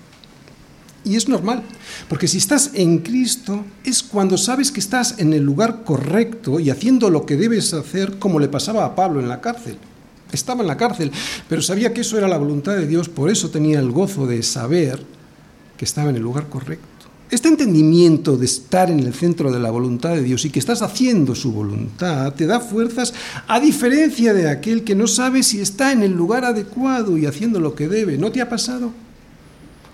[1.06, 1.64] Y es normal,
[2.10, 6.72] porque si estás en Cristo es cuando sabes que estás en el lugar correcto y
[6.72, 9.78] haciendo lo que debes hacer, como le pasaba a Pablo en la cárcel.
[10.32, 11.12] Estaba en la cárcel,
[11.48, 14.44] pero sabía que eso era la voluntad de Dios, por eso tenía el gozo de
[14.44, 15.02] saber
[15.78, 16.96] que estaba en el lugar correcto.
[17.32, 20.84] Este entendimiento de estar en el centro de la voluntad de Dios y que estás
[20.84, 23.16] haciendo su voluntad te da fuerzas
[23.48, 27.60] a diferencia de aquel que no sabe si está en el lugar adecuado y haciendo
[27.60, 28.20] lo que debe.
[28.20, 28.92] ¿No te ha pasado?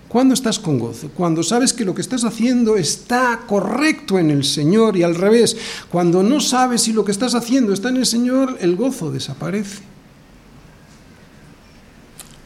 [0.08, 1.08] ¿Cuándo estás con gozo?
[1.14, 5.56] Cuando sabes que lo que estás haciendo está correcto en el Señor y al revés.
[5.90, 9.91] Cuando no sabes si lo que estás haciendo está en el Señor, el gozo desaparece.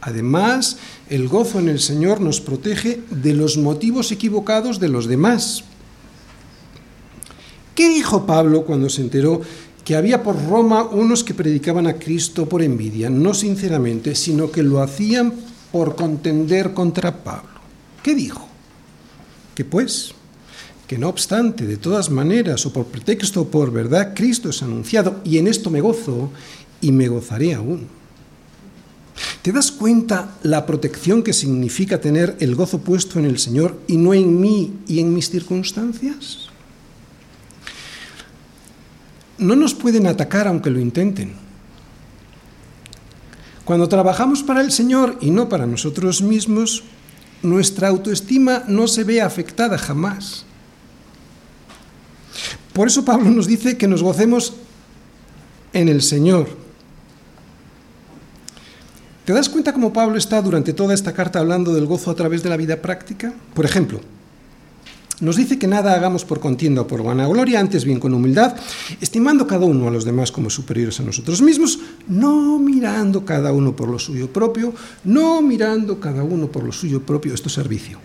[0.07, 0.77] Además,
[1.09, 5.65] el gozo en el Señor nos protege de los motivos equivocados de los demás.
[7.75, 9.41] ¿Qué dijo Pablo cuando se enteró
[9.83, 14.63] que había por Roma unos que predicaban a Cristo por envidia, no sinceramente, sino que
[14.63, 15.33] lo hacían
[15.73, 17.59] por contender contra Pablo?
[18.01, 18.47] ¿Qué dijo?
[19.55, 20.13] Que pues,
[20.87, 25.19] que no obstante, de todas maneras, o por pretexto o por verdad, Cristo es anunciado,
[25.25, 26.31] y en esto me gozo
[26.79, 27.96] y me gozaré aún.
[29.41, 33.97] ¿Te das cuenta la protección que significa tener el gozo puesto en el Señor y
[33.97, 36.49] no en mí y en mis circunstancias?
[39.37, 41.33] No nos pueden atacar aunque lo intenten.
[43.65, 46.83] Cuando trabajamos para el Señor y no para nosotros mismos,
[47.43, 50.45] nuestra autoestima no se ve afectada jamás.
[52.73, 54.53] Por eso Pablo nos dice que nos gocemos
[55.73, 56.66] en el Señor.
[59.27, 62.43] ¿Te das cuenta cómo Pablo está durante toda esta carta hablando del gozo a través
[62.43, 63.33] de la vida práctica?
[63.53, 63.99] Por ejemplo,
[65.19, 68.55] nos dice que nada hagamos por contienda o por vanagloria, antes bien con humildad,
[69.01, 71.77] estimando cada uno a los demás como superiores a nosotros mismos,
[72.07, 74.73] no mirando cada uno por lo suyo propio,
[75.03, 77.99] no mirando cada uno por lo suyo propio, esto es servicio.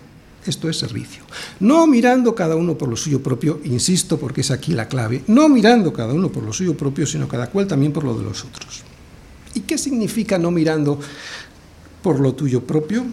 [0.45, 1.23] Esto es servicio.
[1.61, 5.49] No mirando cada uno por lo suyo propio, insisto porque es aquí la clave, no
[5.49, 8.45] mirando cada uno por lo suyo propio, sino cada cual también por lo de los
[8.45, 8.83] otros.
[9.55, 10.99] ¿Y qué significa no mirando
[12.03, 13.05] por lo tuyo propio?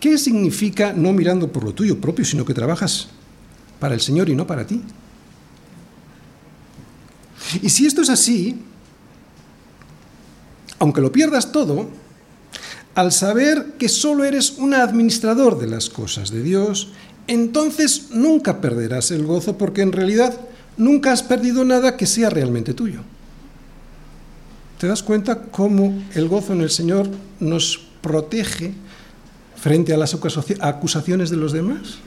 [0.00, 3.08] ¿Qué significa no mirando por lo tuyo propio, sino que trabajas
[3.80, 4.82] para el Señor y no para ti?
[7.62, 8.62] Y si esto es así,
[10.78, 11.88] aunque lo pierdas todo,
[12.94, 16.92] al saber que solo eres un administrador de las cosas de Dios,
[17.26, 20.38] entonces nunca perderás el gozo porque en realidad
[20.76, 23.02] nunca has perdido nada que sea realmente tuyo.
[24.78, 27.08] ¿Te das cuenta cómo el gozo en el Señor
[27.40, 28.72] nos protege
[29.56, 30.16] frente a las
[30.60, 31.98] acusaciones de los demás?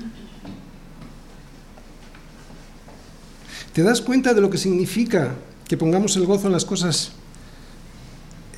[3.73, 5.35] ¿Te das cuenta de lo que significa
[5.67, 7.11] que pongamos el gozo en las cosas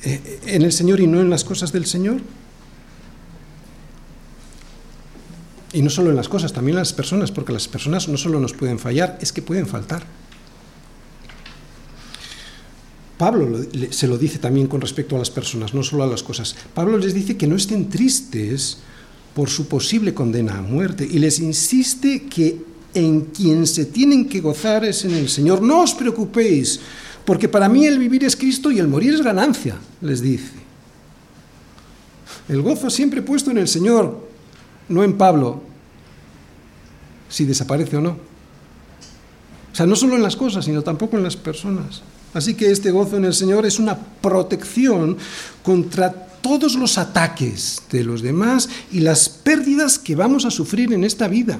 [0.04, 2.20] eh, en el Señor y no en las cosas del Señor?
[5.72, 8.38] Y no solo en las cosas, también en las personas, porque las personas no solo
[8.38, 10.04] nos pueden fallar, es que pueden faltar.
[13.18, 13.60] Pablo
[13.90, 16.56] se lo dice también con respecto a las personas, no solo a las cosas.
[16.74, 18.78] Pablo les dice que no estén tristes
[19.34, 22.58] por su posible condena a muerte y les insiste que
[22.94, 25.62] en quien se tienen que gozar es en el Señor.
[25.62, 26.80] No os preocupéis,
[27.24, 30.52] porque para mí el vivir es Cristo y el morir es ganancia, les dice.
[32.48, 34.28] El gozo siempre puesto en el Señor,
[34.88, 35.62] no en Pablo,
[37.28, 38.10] si desaparece o no.
[39.72, 42.02] O sea, no solo en las cosas, sino tampoco en las personas.
[42.34, 45.16] Así que este gozo en el Señor es una protección
[45.62, 51.04] contra todos los ataques de los demás y las pérdidas que vamos a sufrir en
[51.04, 51.58] esta vida.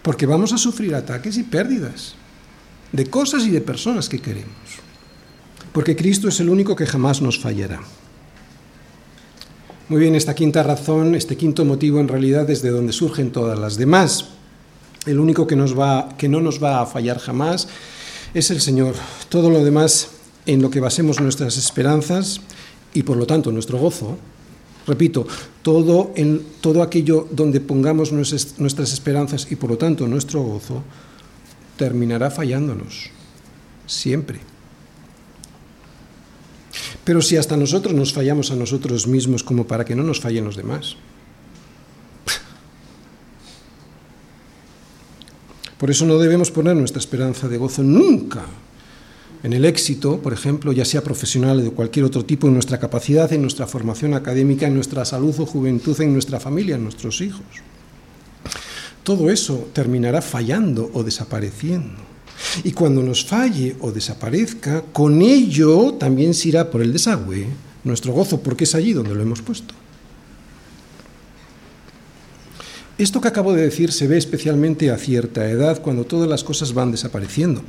[0.00, 2.14] Porque vamos a sufrir ataques y pérdidas
[2.92, 4.54] de cosas y de personas que queremos.
[5.72, 7.80] Porque Cristo es el único que jamás nos fallará.
[9.88, 13.58] Muy bien, esta quinta razón, este quinto motivo en realidad es de donde surgen todas
[13.58, 14.30] las demás.
[15.04, 17.68] El único que, no nos va a fallar jamás
[18.34, 18.94] es el Señor.
[19.28, 20.08] Todo lo demás
[20.46, 22.40] en lo que basemos nuestras esperanzas
[22.94, 24.16] y por lo tanto nuestro gozo,
[24.86, 25.26] repito,
[25.62, 30.82] todo, en, todo aquello donde pongamos nuestras esperanzas y por lo tanto nuestro gozo,
[31.76, 33.10] terminará fallándonos,
[33.86, 34.40] siempre.
[37.04, 40.44] Pero si hasta nosotros nos fallamos a nosotros mismos como para que no nos fallen
[40.44, 40.96] los demás.
[45.78, 48.44] Por eso no debemos poner nuestra esperanza de gozo nunca
[49.42, 52.78] en el éxito, por ejemplo, ya sea profesional o de cualquier otro tipo, en nuestra
[52.78, 57.20] capacidad, en nuestra formación académica, en nuestra salud o juventud, en nuestra familia, en nuestros
[57.20, 57.46] hijos.
[59.04, 62.02] Todo eso terminará fallando o desapareciendo.
[62.64, 67.46] Y cuando nos falle o desaparezca, con ello también se irá por el desagüe
[67.84, 69.72] nuestro gozo, porque es allí donde lo hemos puesto.
[72.98, 76.74] Esto que acabo de decir se ve especialmente a cierta edad, cuando todas las cosas
[76.74, 77.62] van desapareciendo.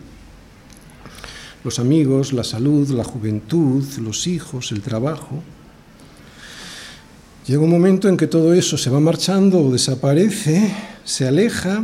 [1.64, 5.44] Los amigos, la salud, la juventud, los hijos, el trabajo.
[7.46, 10.74] Llega un momento en que todo eso se va marchando o desaparece,
[11.04, 11.84] se aleja,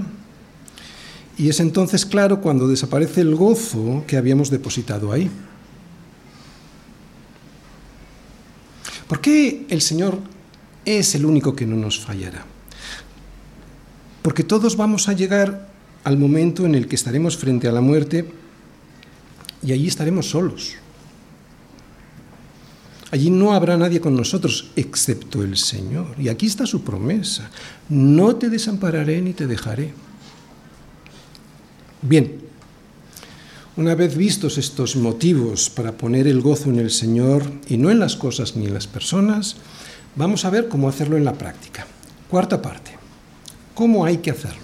[1.38, 5.30] y es entonces claro cuando desaparece el gozo que habíamos depositado ahí.
[9.08, 10.18] ¿Por qué el Señor
[10.84, 12.55] es el único que no nos fallará?
[14.26, 15.70] Porque todos vamos a llegar
[16.04, 18.26] al momento en el que estaremos frente a la muerte
[19.62, 20.74] y allí estaremos solos.
[23.12, 26.16] Allí no habrá nadie con nosotros excepto el Señor.
[26.18, 27.52] Y aquí está su promesa.
[27.88, 29.94] No te desampararé ni te dejaré.
[32.02, 32.40] Bien,
[33.78, 38.00] una vez vistos estos motivos para poner el gozo en el Señor y no en
[38.00, 39.58] las cosas ni en las personas,
[40.16, 41.86] vamos a ver cómo hacerlo en la práctica.
[42.28, 42.95] Cuarta parte.
[43.76, 44.64] ¿Cómo hay que hacerlo?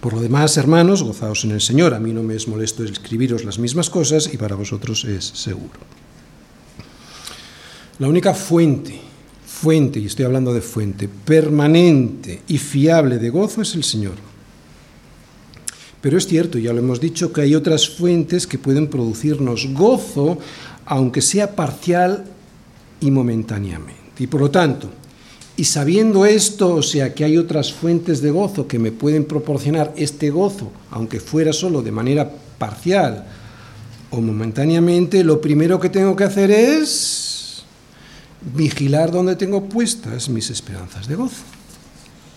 [0.00, 1.94] Por lo demás, hermanos, gozaos en el Señor.
[1.94, 5.80] A mí no me es molesto escribiros las mismas cosas y para vosotros es seguro.
[7.98, 9.00] La única fuente,
[9.46, 14.16] fuente, y estoy hablando de fuente, permanente y fiable de gozo es el Señor.
[16.02, 20.36] Pero es cierto, ya lo hemos dicho, que hay otras fuentes que pueden producirnos gozo,
[20.84, 22.24] aunque sea parcial
[23.00, 23.94] y momentáneamente.
[24.18, 24.90] Y por lo tanto,
[25.56, 29.92] y sabiendo esto, o sea, que hay otras fuentes de gozo que me pueden proporcionar
[29.96, 33.26] este gozo, aunque fuera solo de manera parcial
[34.10, 37.64] o momentáneamente, lo primero que tengo que hacer es
[38.54, 41.42] vigilar donde tengo puestas mis esperanzas de gozo.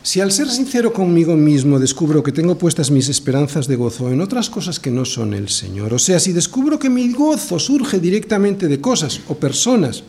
[0.03, 4.21] Si al ser sincero conmigo mismo descubro que tengo puestas mis esperanzas de gozo en
[4.21, 7.99] otras cosas que no son el Señor, o sea, si descubro que mi gozo surge
[7.99, 10.03] directamente de cosas o personas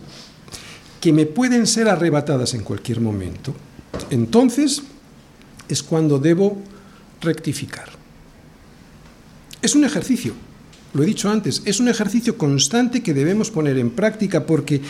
[1.07, 3.55] que me pueden ser arrebatadas en cualquier momento,
[4.11, 4.83] entonces
[5.69, 6.59] es cuando debo
[7.21, 7.89] rectificar.
[9.63, 10.33] Es un ejercicio,
[10.95, 14.81] lo he dicho antes, es un ejercicio constante que debemos poner en práctica porque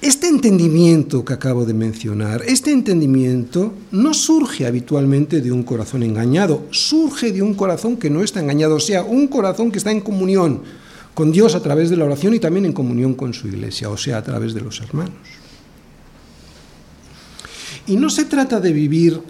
[0.00, 6.68] este entendimiento que acabo de mencionar, este entendimiento no surge habitualmente de un corazón engañado,
[6.70, 10.02] surge de un corazón que no está engañado, o sea, un corazón que está en
[10.02, 10.62] comunión
[11.14, 13.96] con Dios a través de la oración y también en comunión con su iglesia, o
[13.96, 15.43] sea, a través de los hermanos.
[17.86, 19.20] Y no se trata de vivir,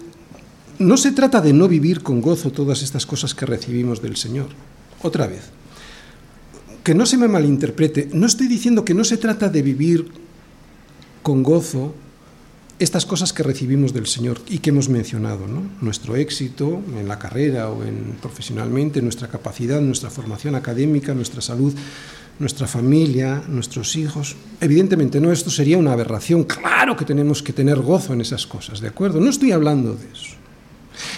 [0.79, 4.47] no se trata de no vivir con gozo todas estas cosas que recibimos del Señor.
[5.01, 5.49] Otra vez,
[6.83, 10.07] que no se me malinterprete, no estoy diciendo que no se trata de vivir
[11.21, 11.95] con gozo
[12.77, 15.63] estas cosas que recibimos del Señor y que hemos mencionado, ¿no?
[15.81, 21.73] nuestro éxito en la carrera o en, profesionalmente, nuestra capacidad, nuestra formación académica, nuestra salud,
[22.39, 24.35] nuestra familia, nuestros hijos.
[24.59, 26.43] Evidentemente, no, esto sería una aberración.
[26.43, 29.19] Claro que tenemos que tener gozo en esas cosas, ¿de acuerdo?
[29.19, 30.35] No estoy hablando de eso.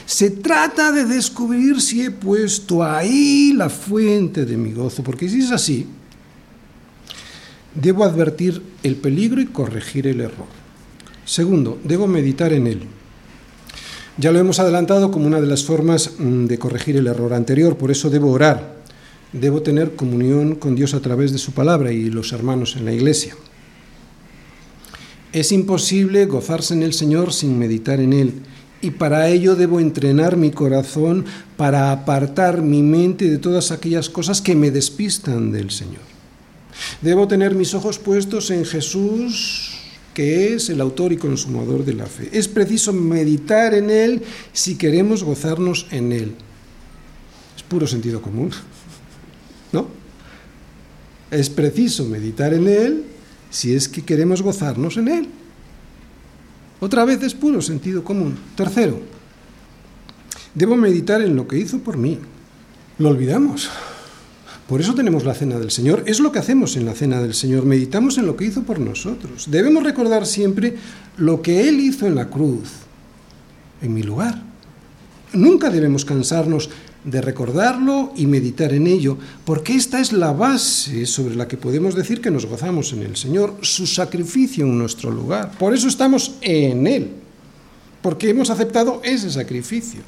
[0.05, 5.39] Se trata de descubrir si he puesto ahí la fuente de mi gozo, porque si
[5.39, 5.85] es así,
[7.75, 10.47] debo advertir el peligro y corregir el error.
[11.25, 12.81] Segundo, debo meditar en él.
[14.17, 17.77] Ya lo hemos adelantado como una de las formas mm, de corregir el error anterior,
[17.77, 18.76] por eso debo orar.
[19.33, 22.93] Debo tener comunión con Dios a través de su palabra y los hermanos en la
[22.93, 23.35] iglesia.
[25.33, 28.33] Es imposible gozarse en el Señor sin meditar en Él,
[28.81, 31.25] y para ello debo entrenar mi corazón
[31.57, 36.01] para apartar mi mente de todas aquellas cosas que me despistan del Señor.
[37.01, 39.77] Debo tener mis ojos puestos en Jesús,
[40.13, 42.29] que es el autor y consumador de la fe.
[42.31, 44.23] Es preciso meditar en Él
[44.53, 46.35] si queremos gozarnos en Él.
[47.55, 48.51] Es puro sentido común.
[51.31, 53.03] Es preciso meditar en Él
[53.49, 55.29] si es que queremos gozarnos en Él.
[56.79, 58.37] Otra vez es puro sentido común.
[58.55, 58.99] Tercero,
[60.53, 62.19] debo meditar en lo que hizo por mí.
[62.99, 63.69] Lo olvidamos.
[64.67, 66.03] Por eso tenemos la cena del Señor.
[66.05, 67.65] Es lo que hacemos en la cena del Señor.
[67.65, 69.49] Meditamos en lo que hizo por nosotros.
[69.49, 70.75] Debemos recordar siempre
[71.15, 72.69] lo que Él hizo en la cruz,
[73.81, 74.43] en mi lugar.
[75.33, 76.69] Nunca debemos cansarnos
[77.03, 81.95] de recordarlo y meditar en ello, porque esta es la base sobre la que podemos
[81.95, 85.51] decir que nos gozamos en el Señor, su sacrificio en nuestro lugar.
[85.57, 87.11] Por eso estamos en Él,
[88.01, 90.01] porque hemos aceptado ese sacrificio.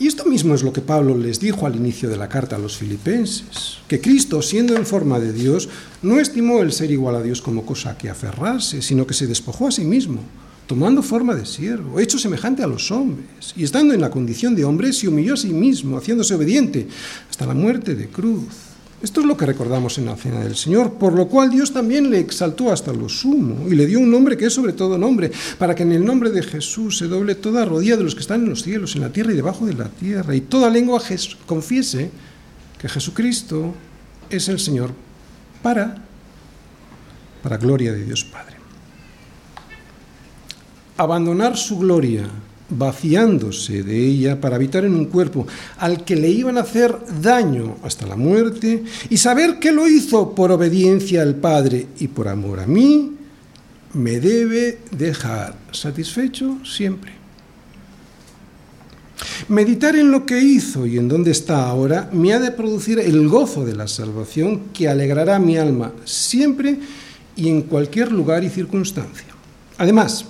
[0.00, 2.60] Y esto mismo es lo que Pablo les dijo al inicio de la carta a
[2.60, 5.68] los filipenses, que Cristo, siendo en forma de Dios,
[6.02, 9.66] no estimó el ser igual a Dios como cosa que aferrarse, sino que se despojó
[9.66, 10.20] a sí mismo,
[10.68, 14.66] tomando forma de siervo, hecho semejante a los hombres, y estando en la condición de
[14.66, 16.86] hombre, se humilló a sí mismo, haciéndose obediente
[17.28, 18.44] hasta la muerte de cruz.
[19.00, 22.10] Esto es lo que recordamos en la cena del Señor, por lo cual Dios también
[22.10, 25.32] le exaltó hasta lo sumo y le dio un nombre que es sobre todo nombre,
[25.56, 28.42] para que en el nombre de Jesús se doble toda rodilla de los que están
[28.42, 31.00] en los cielos, en la tierra y debajo de la tierra, y toda lengua
[31.46, 32.10] confiese
[32.78, 33.72] que Jesucristo
[34.28, 34.90] es el Señor
[35.62, 36.04] para,
[37.42, 38.57] para gloria de Dios Padre.
[40.98, 42.28] Abandonar su gloria
[42.70, 45.46] vaciándose de ella para habitar en un cuerpo
[45.78, 50.34] al que le iban a hacer daño hasta la muerte, y saber que lo hizo
[50.34, 53.12] por obediencia al Padre y por amor a mí,
[53.94, 57.12] me debe dejar satisfecho siempre.
[59.48, 63.28] Meditar en lo que hizo y en dónde está ahora me ha de producir el
[63.28, 66.78] gozo de la salvación que alegrará mi alma siempre
[67.34, 69.26] y en cualquier lugar y circunstancia.
[69.78, 70.26] Además,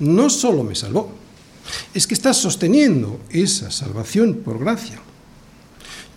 [0.00, 1.10] no solo me salvó,
[1.94, 5.00] es que está sosteniendo esa salvación por gracia.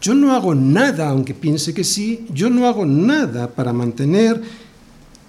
[0.02, 4.42] Yo no hago nada, aunque piense que sí, yo no hago nada para mantener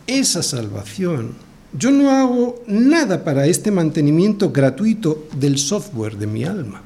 [0.06, 1.34] esa salvación.
[1.76, 6.82] Yo no hago nada para este mantenimiento gratuito del software de mi alma.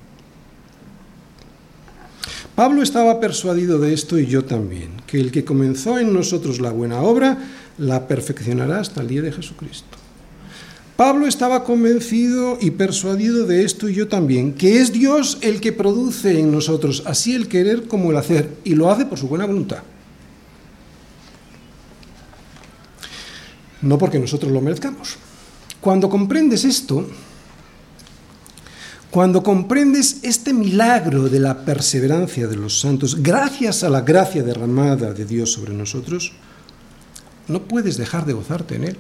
[2.54, 6.70] Pablo estaba persuadido de esto y yo también, que el que comenzó en nosotros la
[6.70, 7.38] buena obra
[7.78, 9.95] la perfeccionará hasta el día de Jesucristo.
[10.96, 15.72] Pablo estaba convencido y persuadido de esto y yo también, que es Dios el que
[15.72, 19.44] produce en nosotros así el querer como el hacer, y lo hace por su buena
[19.44, 19.82] voluntad.
[23.82, 25.16] No porque nosotros lo merezcamos.
[25.82, 27.06] Cuando comprendes esto,
[29.10, 35.12] cuando comprendes este milagro de la perseverancia de los santos, gracias a la gracia derramada
[35.12, 36.32] de Dios sobre nosotros,
[37.48, 38.96] no puedes dejar de gozarte en Él.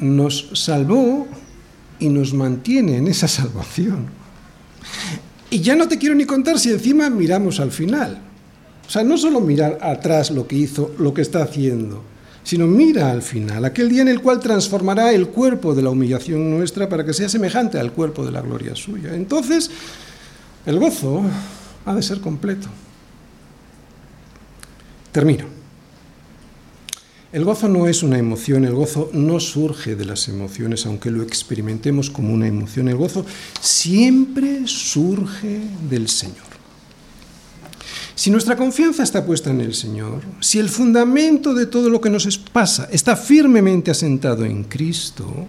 [0.00, 1.28] Nos salvó
[1.98, 4.06] y nos mantiene en esa salvación.
[5.50, 8.18] Y ya no te quiero ni contar si encima miramos al final.
[8.86, 12.02] O sea, no solo mirar atrás lo que hizo, lo que está haciendo,
[12.42, 16.50] sino mira al final, aquel día en el cual transformará el cuerpo de la humillación
[16.50, 19.14] nuestra para que sea semejante al cuerpo de la gloria suya.
[19.14, 19.70] Entonces,
[20.66, 21.22] el gozo
[21.84, 22.68] ha de ser completo.
[25.12, 25.59] Termino.
[27.32, 31.22] El gozo no es una emoción, el gozo no surge de las emociones, aunque lo
[31.22, 32.88] experimentemos como una emoción.
[32.88, 33.24] El gozo
[33.60, 36.50] siempre surge del Señor.
[38.16, 42.10] Si nuestra confianza está puesta en el Señor, si el fundamento de todo lo que
[42.10, 45.46] nos pasa está firmemente asentado en Cristo,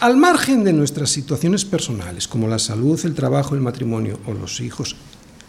[0.00, 4.60] al margen de nuestras situaciones personales, como la salud, el trabajo, el matrimonio o los
[4.60, 4.96] hijos,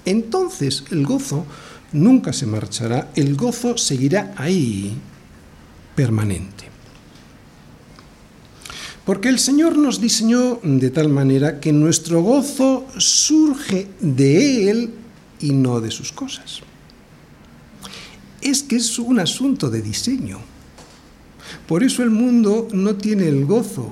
[0.06, 1.46] entonces el gozo
[1.92, 4.96] nunca se marchará, el gozo seguirá ahí,
[6.00, 6.64] permanente.
[9.04, 14.94] Porque el Señor nos diseñó de tal manera que nuestro gozo surge de Él
[15.42, 16.62] y no de sus cosas.
[18.40, 20.40] Es que es un asunto de diseño.
[21.68, 23.92] Por eso el mundo no tiene el gozo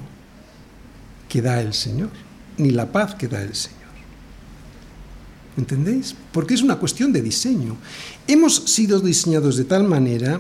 [1.27, 2.11] que da el Señor,
[2.57, 3.91] ni la paz que da el Señor.
[5.57, 6.15] ¿Entendéis?
[6.31, 7.75] Porque es una cuestión de diseño.
[8.27, 10.39] Hemos sido diseñados de tal manera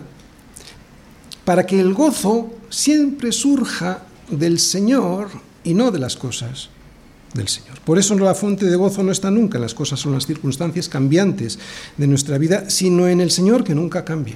[1.47, 5.29] para que el gozo siempre surja del Señor
[5.63, 6.67] y no de las cosas
[7.33, 7.79] del Señor.
[7.85, 10.27] Por eso la fuente de gozo no está nunca en las cosas o en las
[10.27, 11.57] circunstancias cambiantes
[11.95, 14.35] de nuestra vida, sino en el Señor que nunca cambia.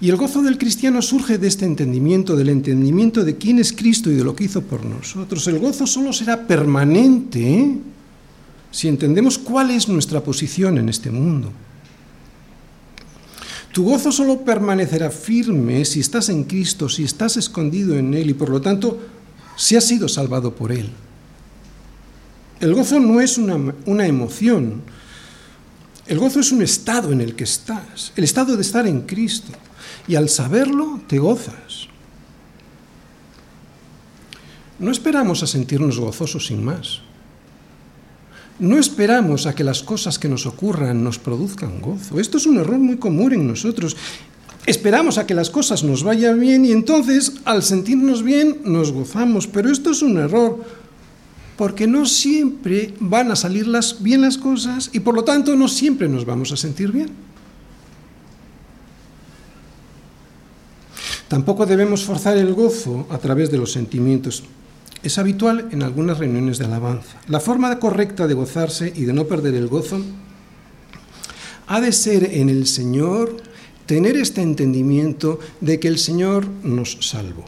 [0.00, 4.10] Y el gozo del cristiano surge de este entendimiento, del entendimiento de quién es Cristo
[4.10, 5.46] y de lo que hizo por nosotros.
[5.46, 7.78] El gozo solo será permanente
[8.72, 11.52] si entendemos cuál es nuestra posición en este mundo.
[13.72, 18.34] Tu gozo solo permanecerá firme si estás en Cristo, si estás escondido en Él y
[18.34, 19.00] por lo tanto
[19.56, 20.90] si has sido salvado por Él.
[22.60, 24.82] El gozo no es una, una emoción,
[26.06, 29.52] el gozo es un estado en el que estás, el estado de estar en Cristo.
[30.06, 31.88] Y al saberlo, te gozas.
[34.78, 37.00] No esperamos a sentirnos gozosos sin más.
[38.62, 42.20] No esperamos a que las cosas que nos ocurran nos produzcan gozo.
[42.20, 43.96] Esto es un error muy común en nosotros.
[44.66, 49.48] Esperamos a que las cosas nos vayan bien y entonces al sentirnos bien nos gozamos.
[49.48, 50.62] Pero esto es un error
[51.56, 53.66] porque no siempre van a salir
[53.98, 57.10] bien las cosas y por lo tanto no siempre nos vamos a sentir bien.
[61.26, 64.44] Tampoco debemos forzar el gozo a través de los sentimientos.
[65.02, 67.20] Es habitual en algunas reuniones de alabanza.
[67.28, 70.00] La forma correcta de gozarse y de no perder el gozo
[71.66, 73.36] ha de ser en el Señor
[73.86, 77.44] tener este entendimiento de que el Señor nos salvó.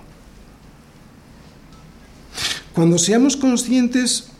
[2.74, 4.30] Cuando seamos conscientes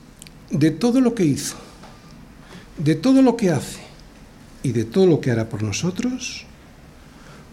[0.51, 1.55] de todo lo que hizo,
[2.79, 3.81] de todo lo que hace
[4.65, 6.45] y de todo lo que hará por nosotros,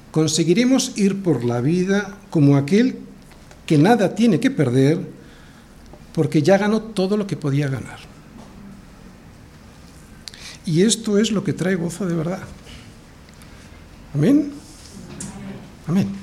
[0.09, 2.97] conseguiremos ir por la vida como aquel
[3.68, 5.21] que nada tiene que perder
[6.14, 7.99] porque ya ganó todo lo que podía ganar.
[10.66, 12.43] Y esto es lo que trae gozo de verdad.
[14.14, 14.51] Amén.
[15.88, 16.21] Amén.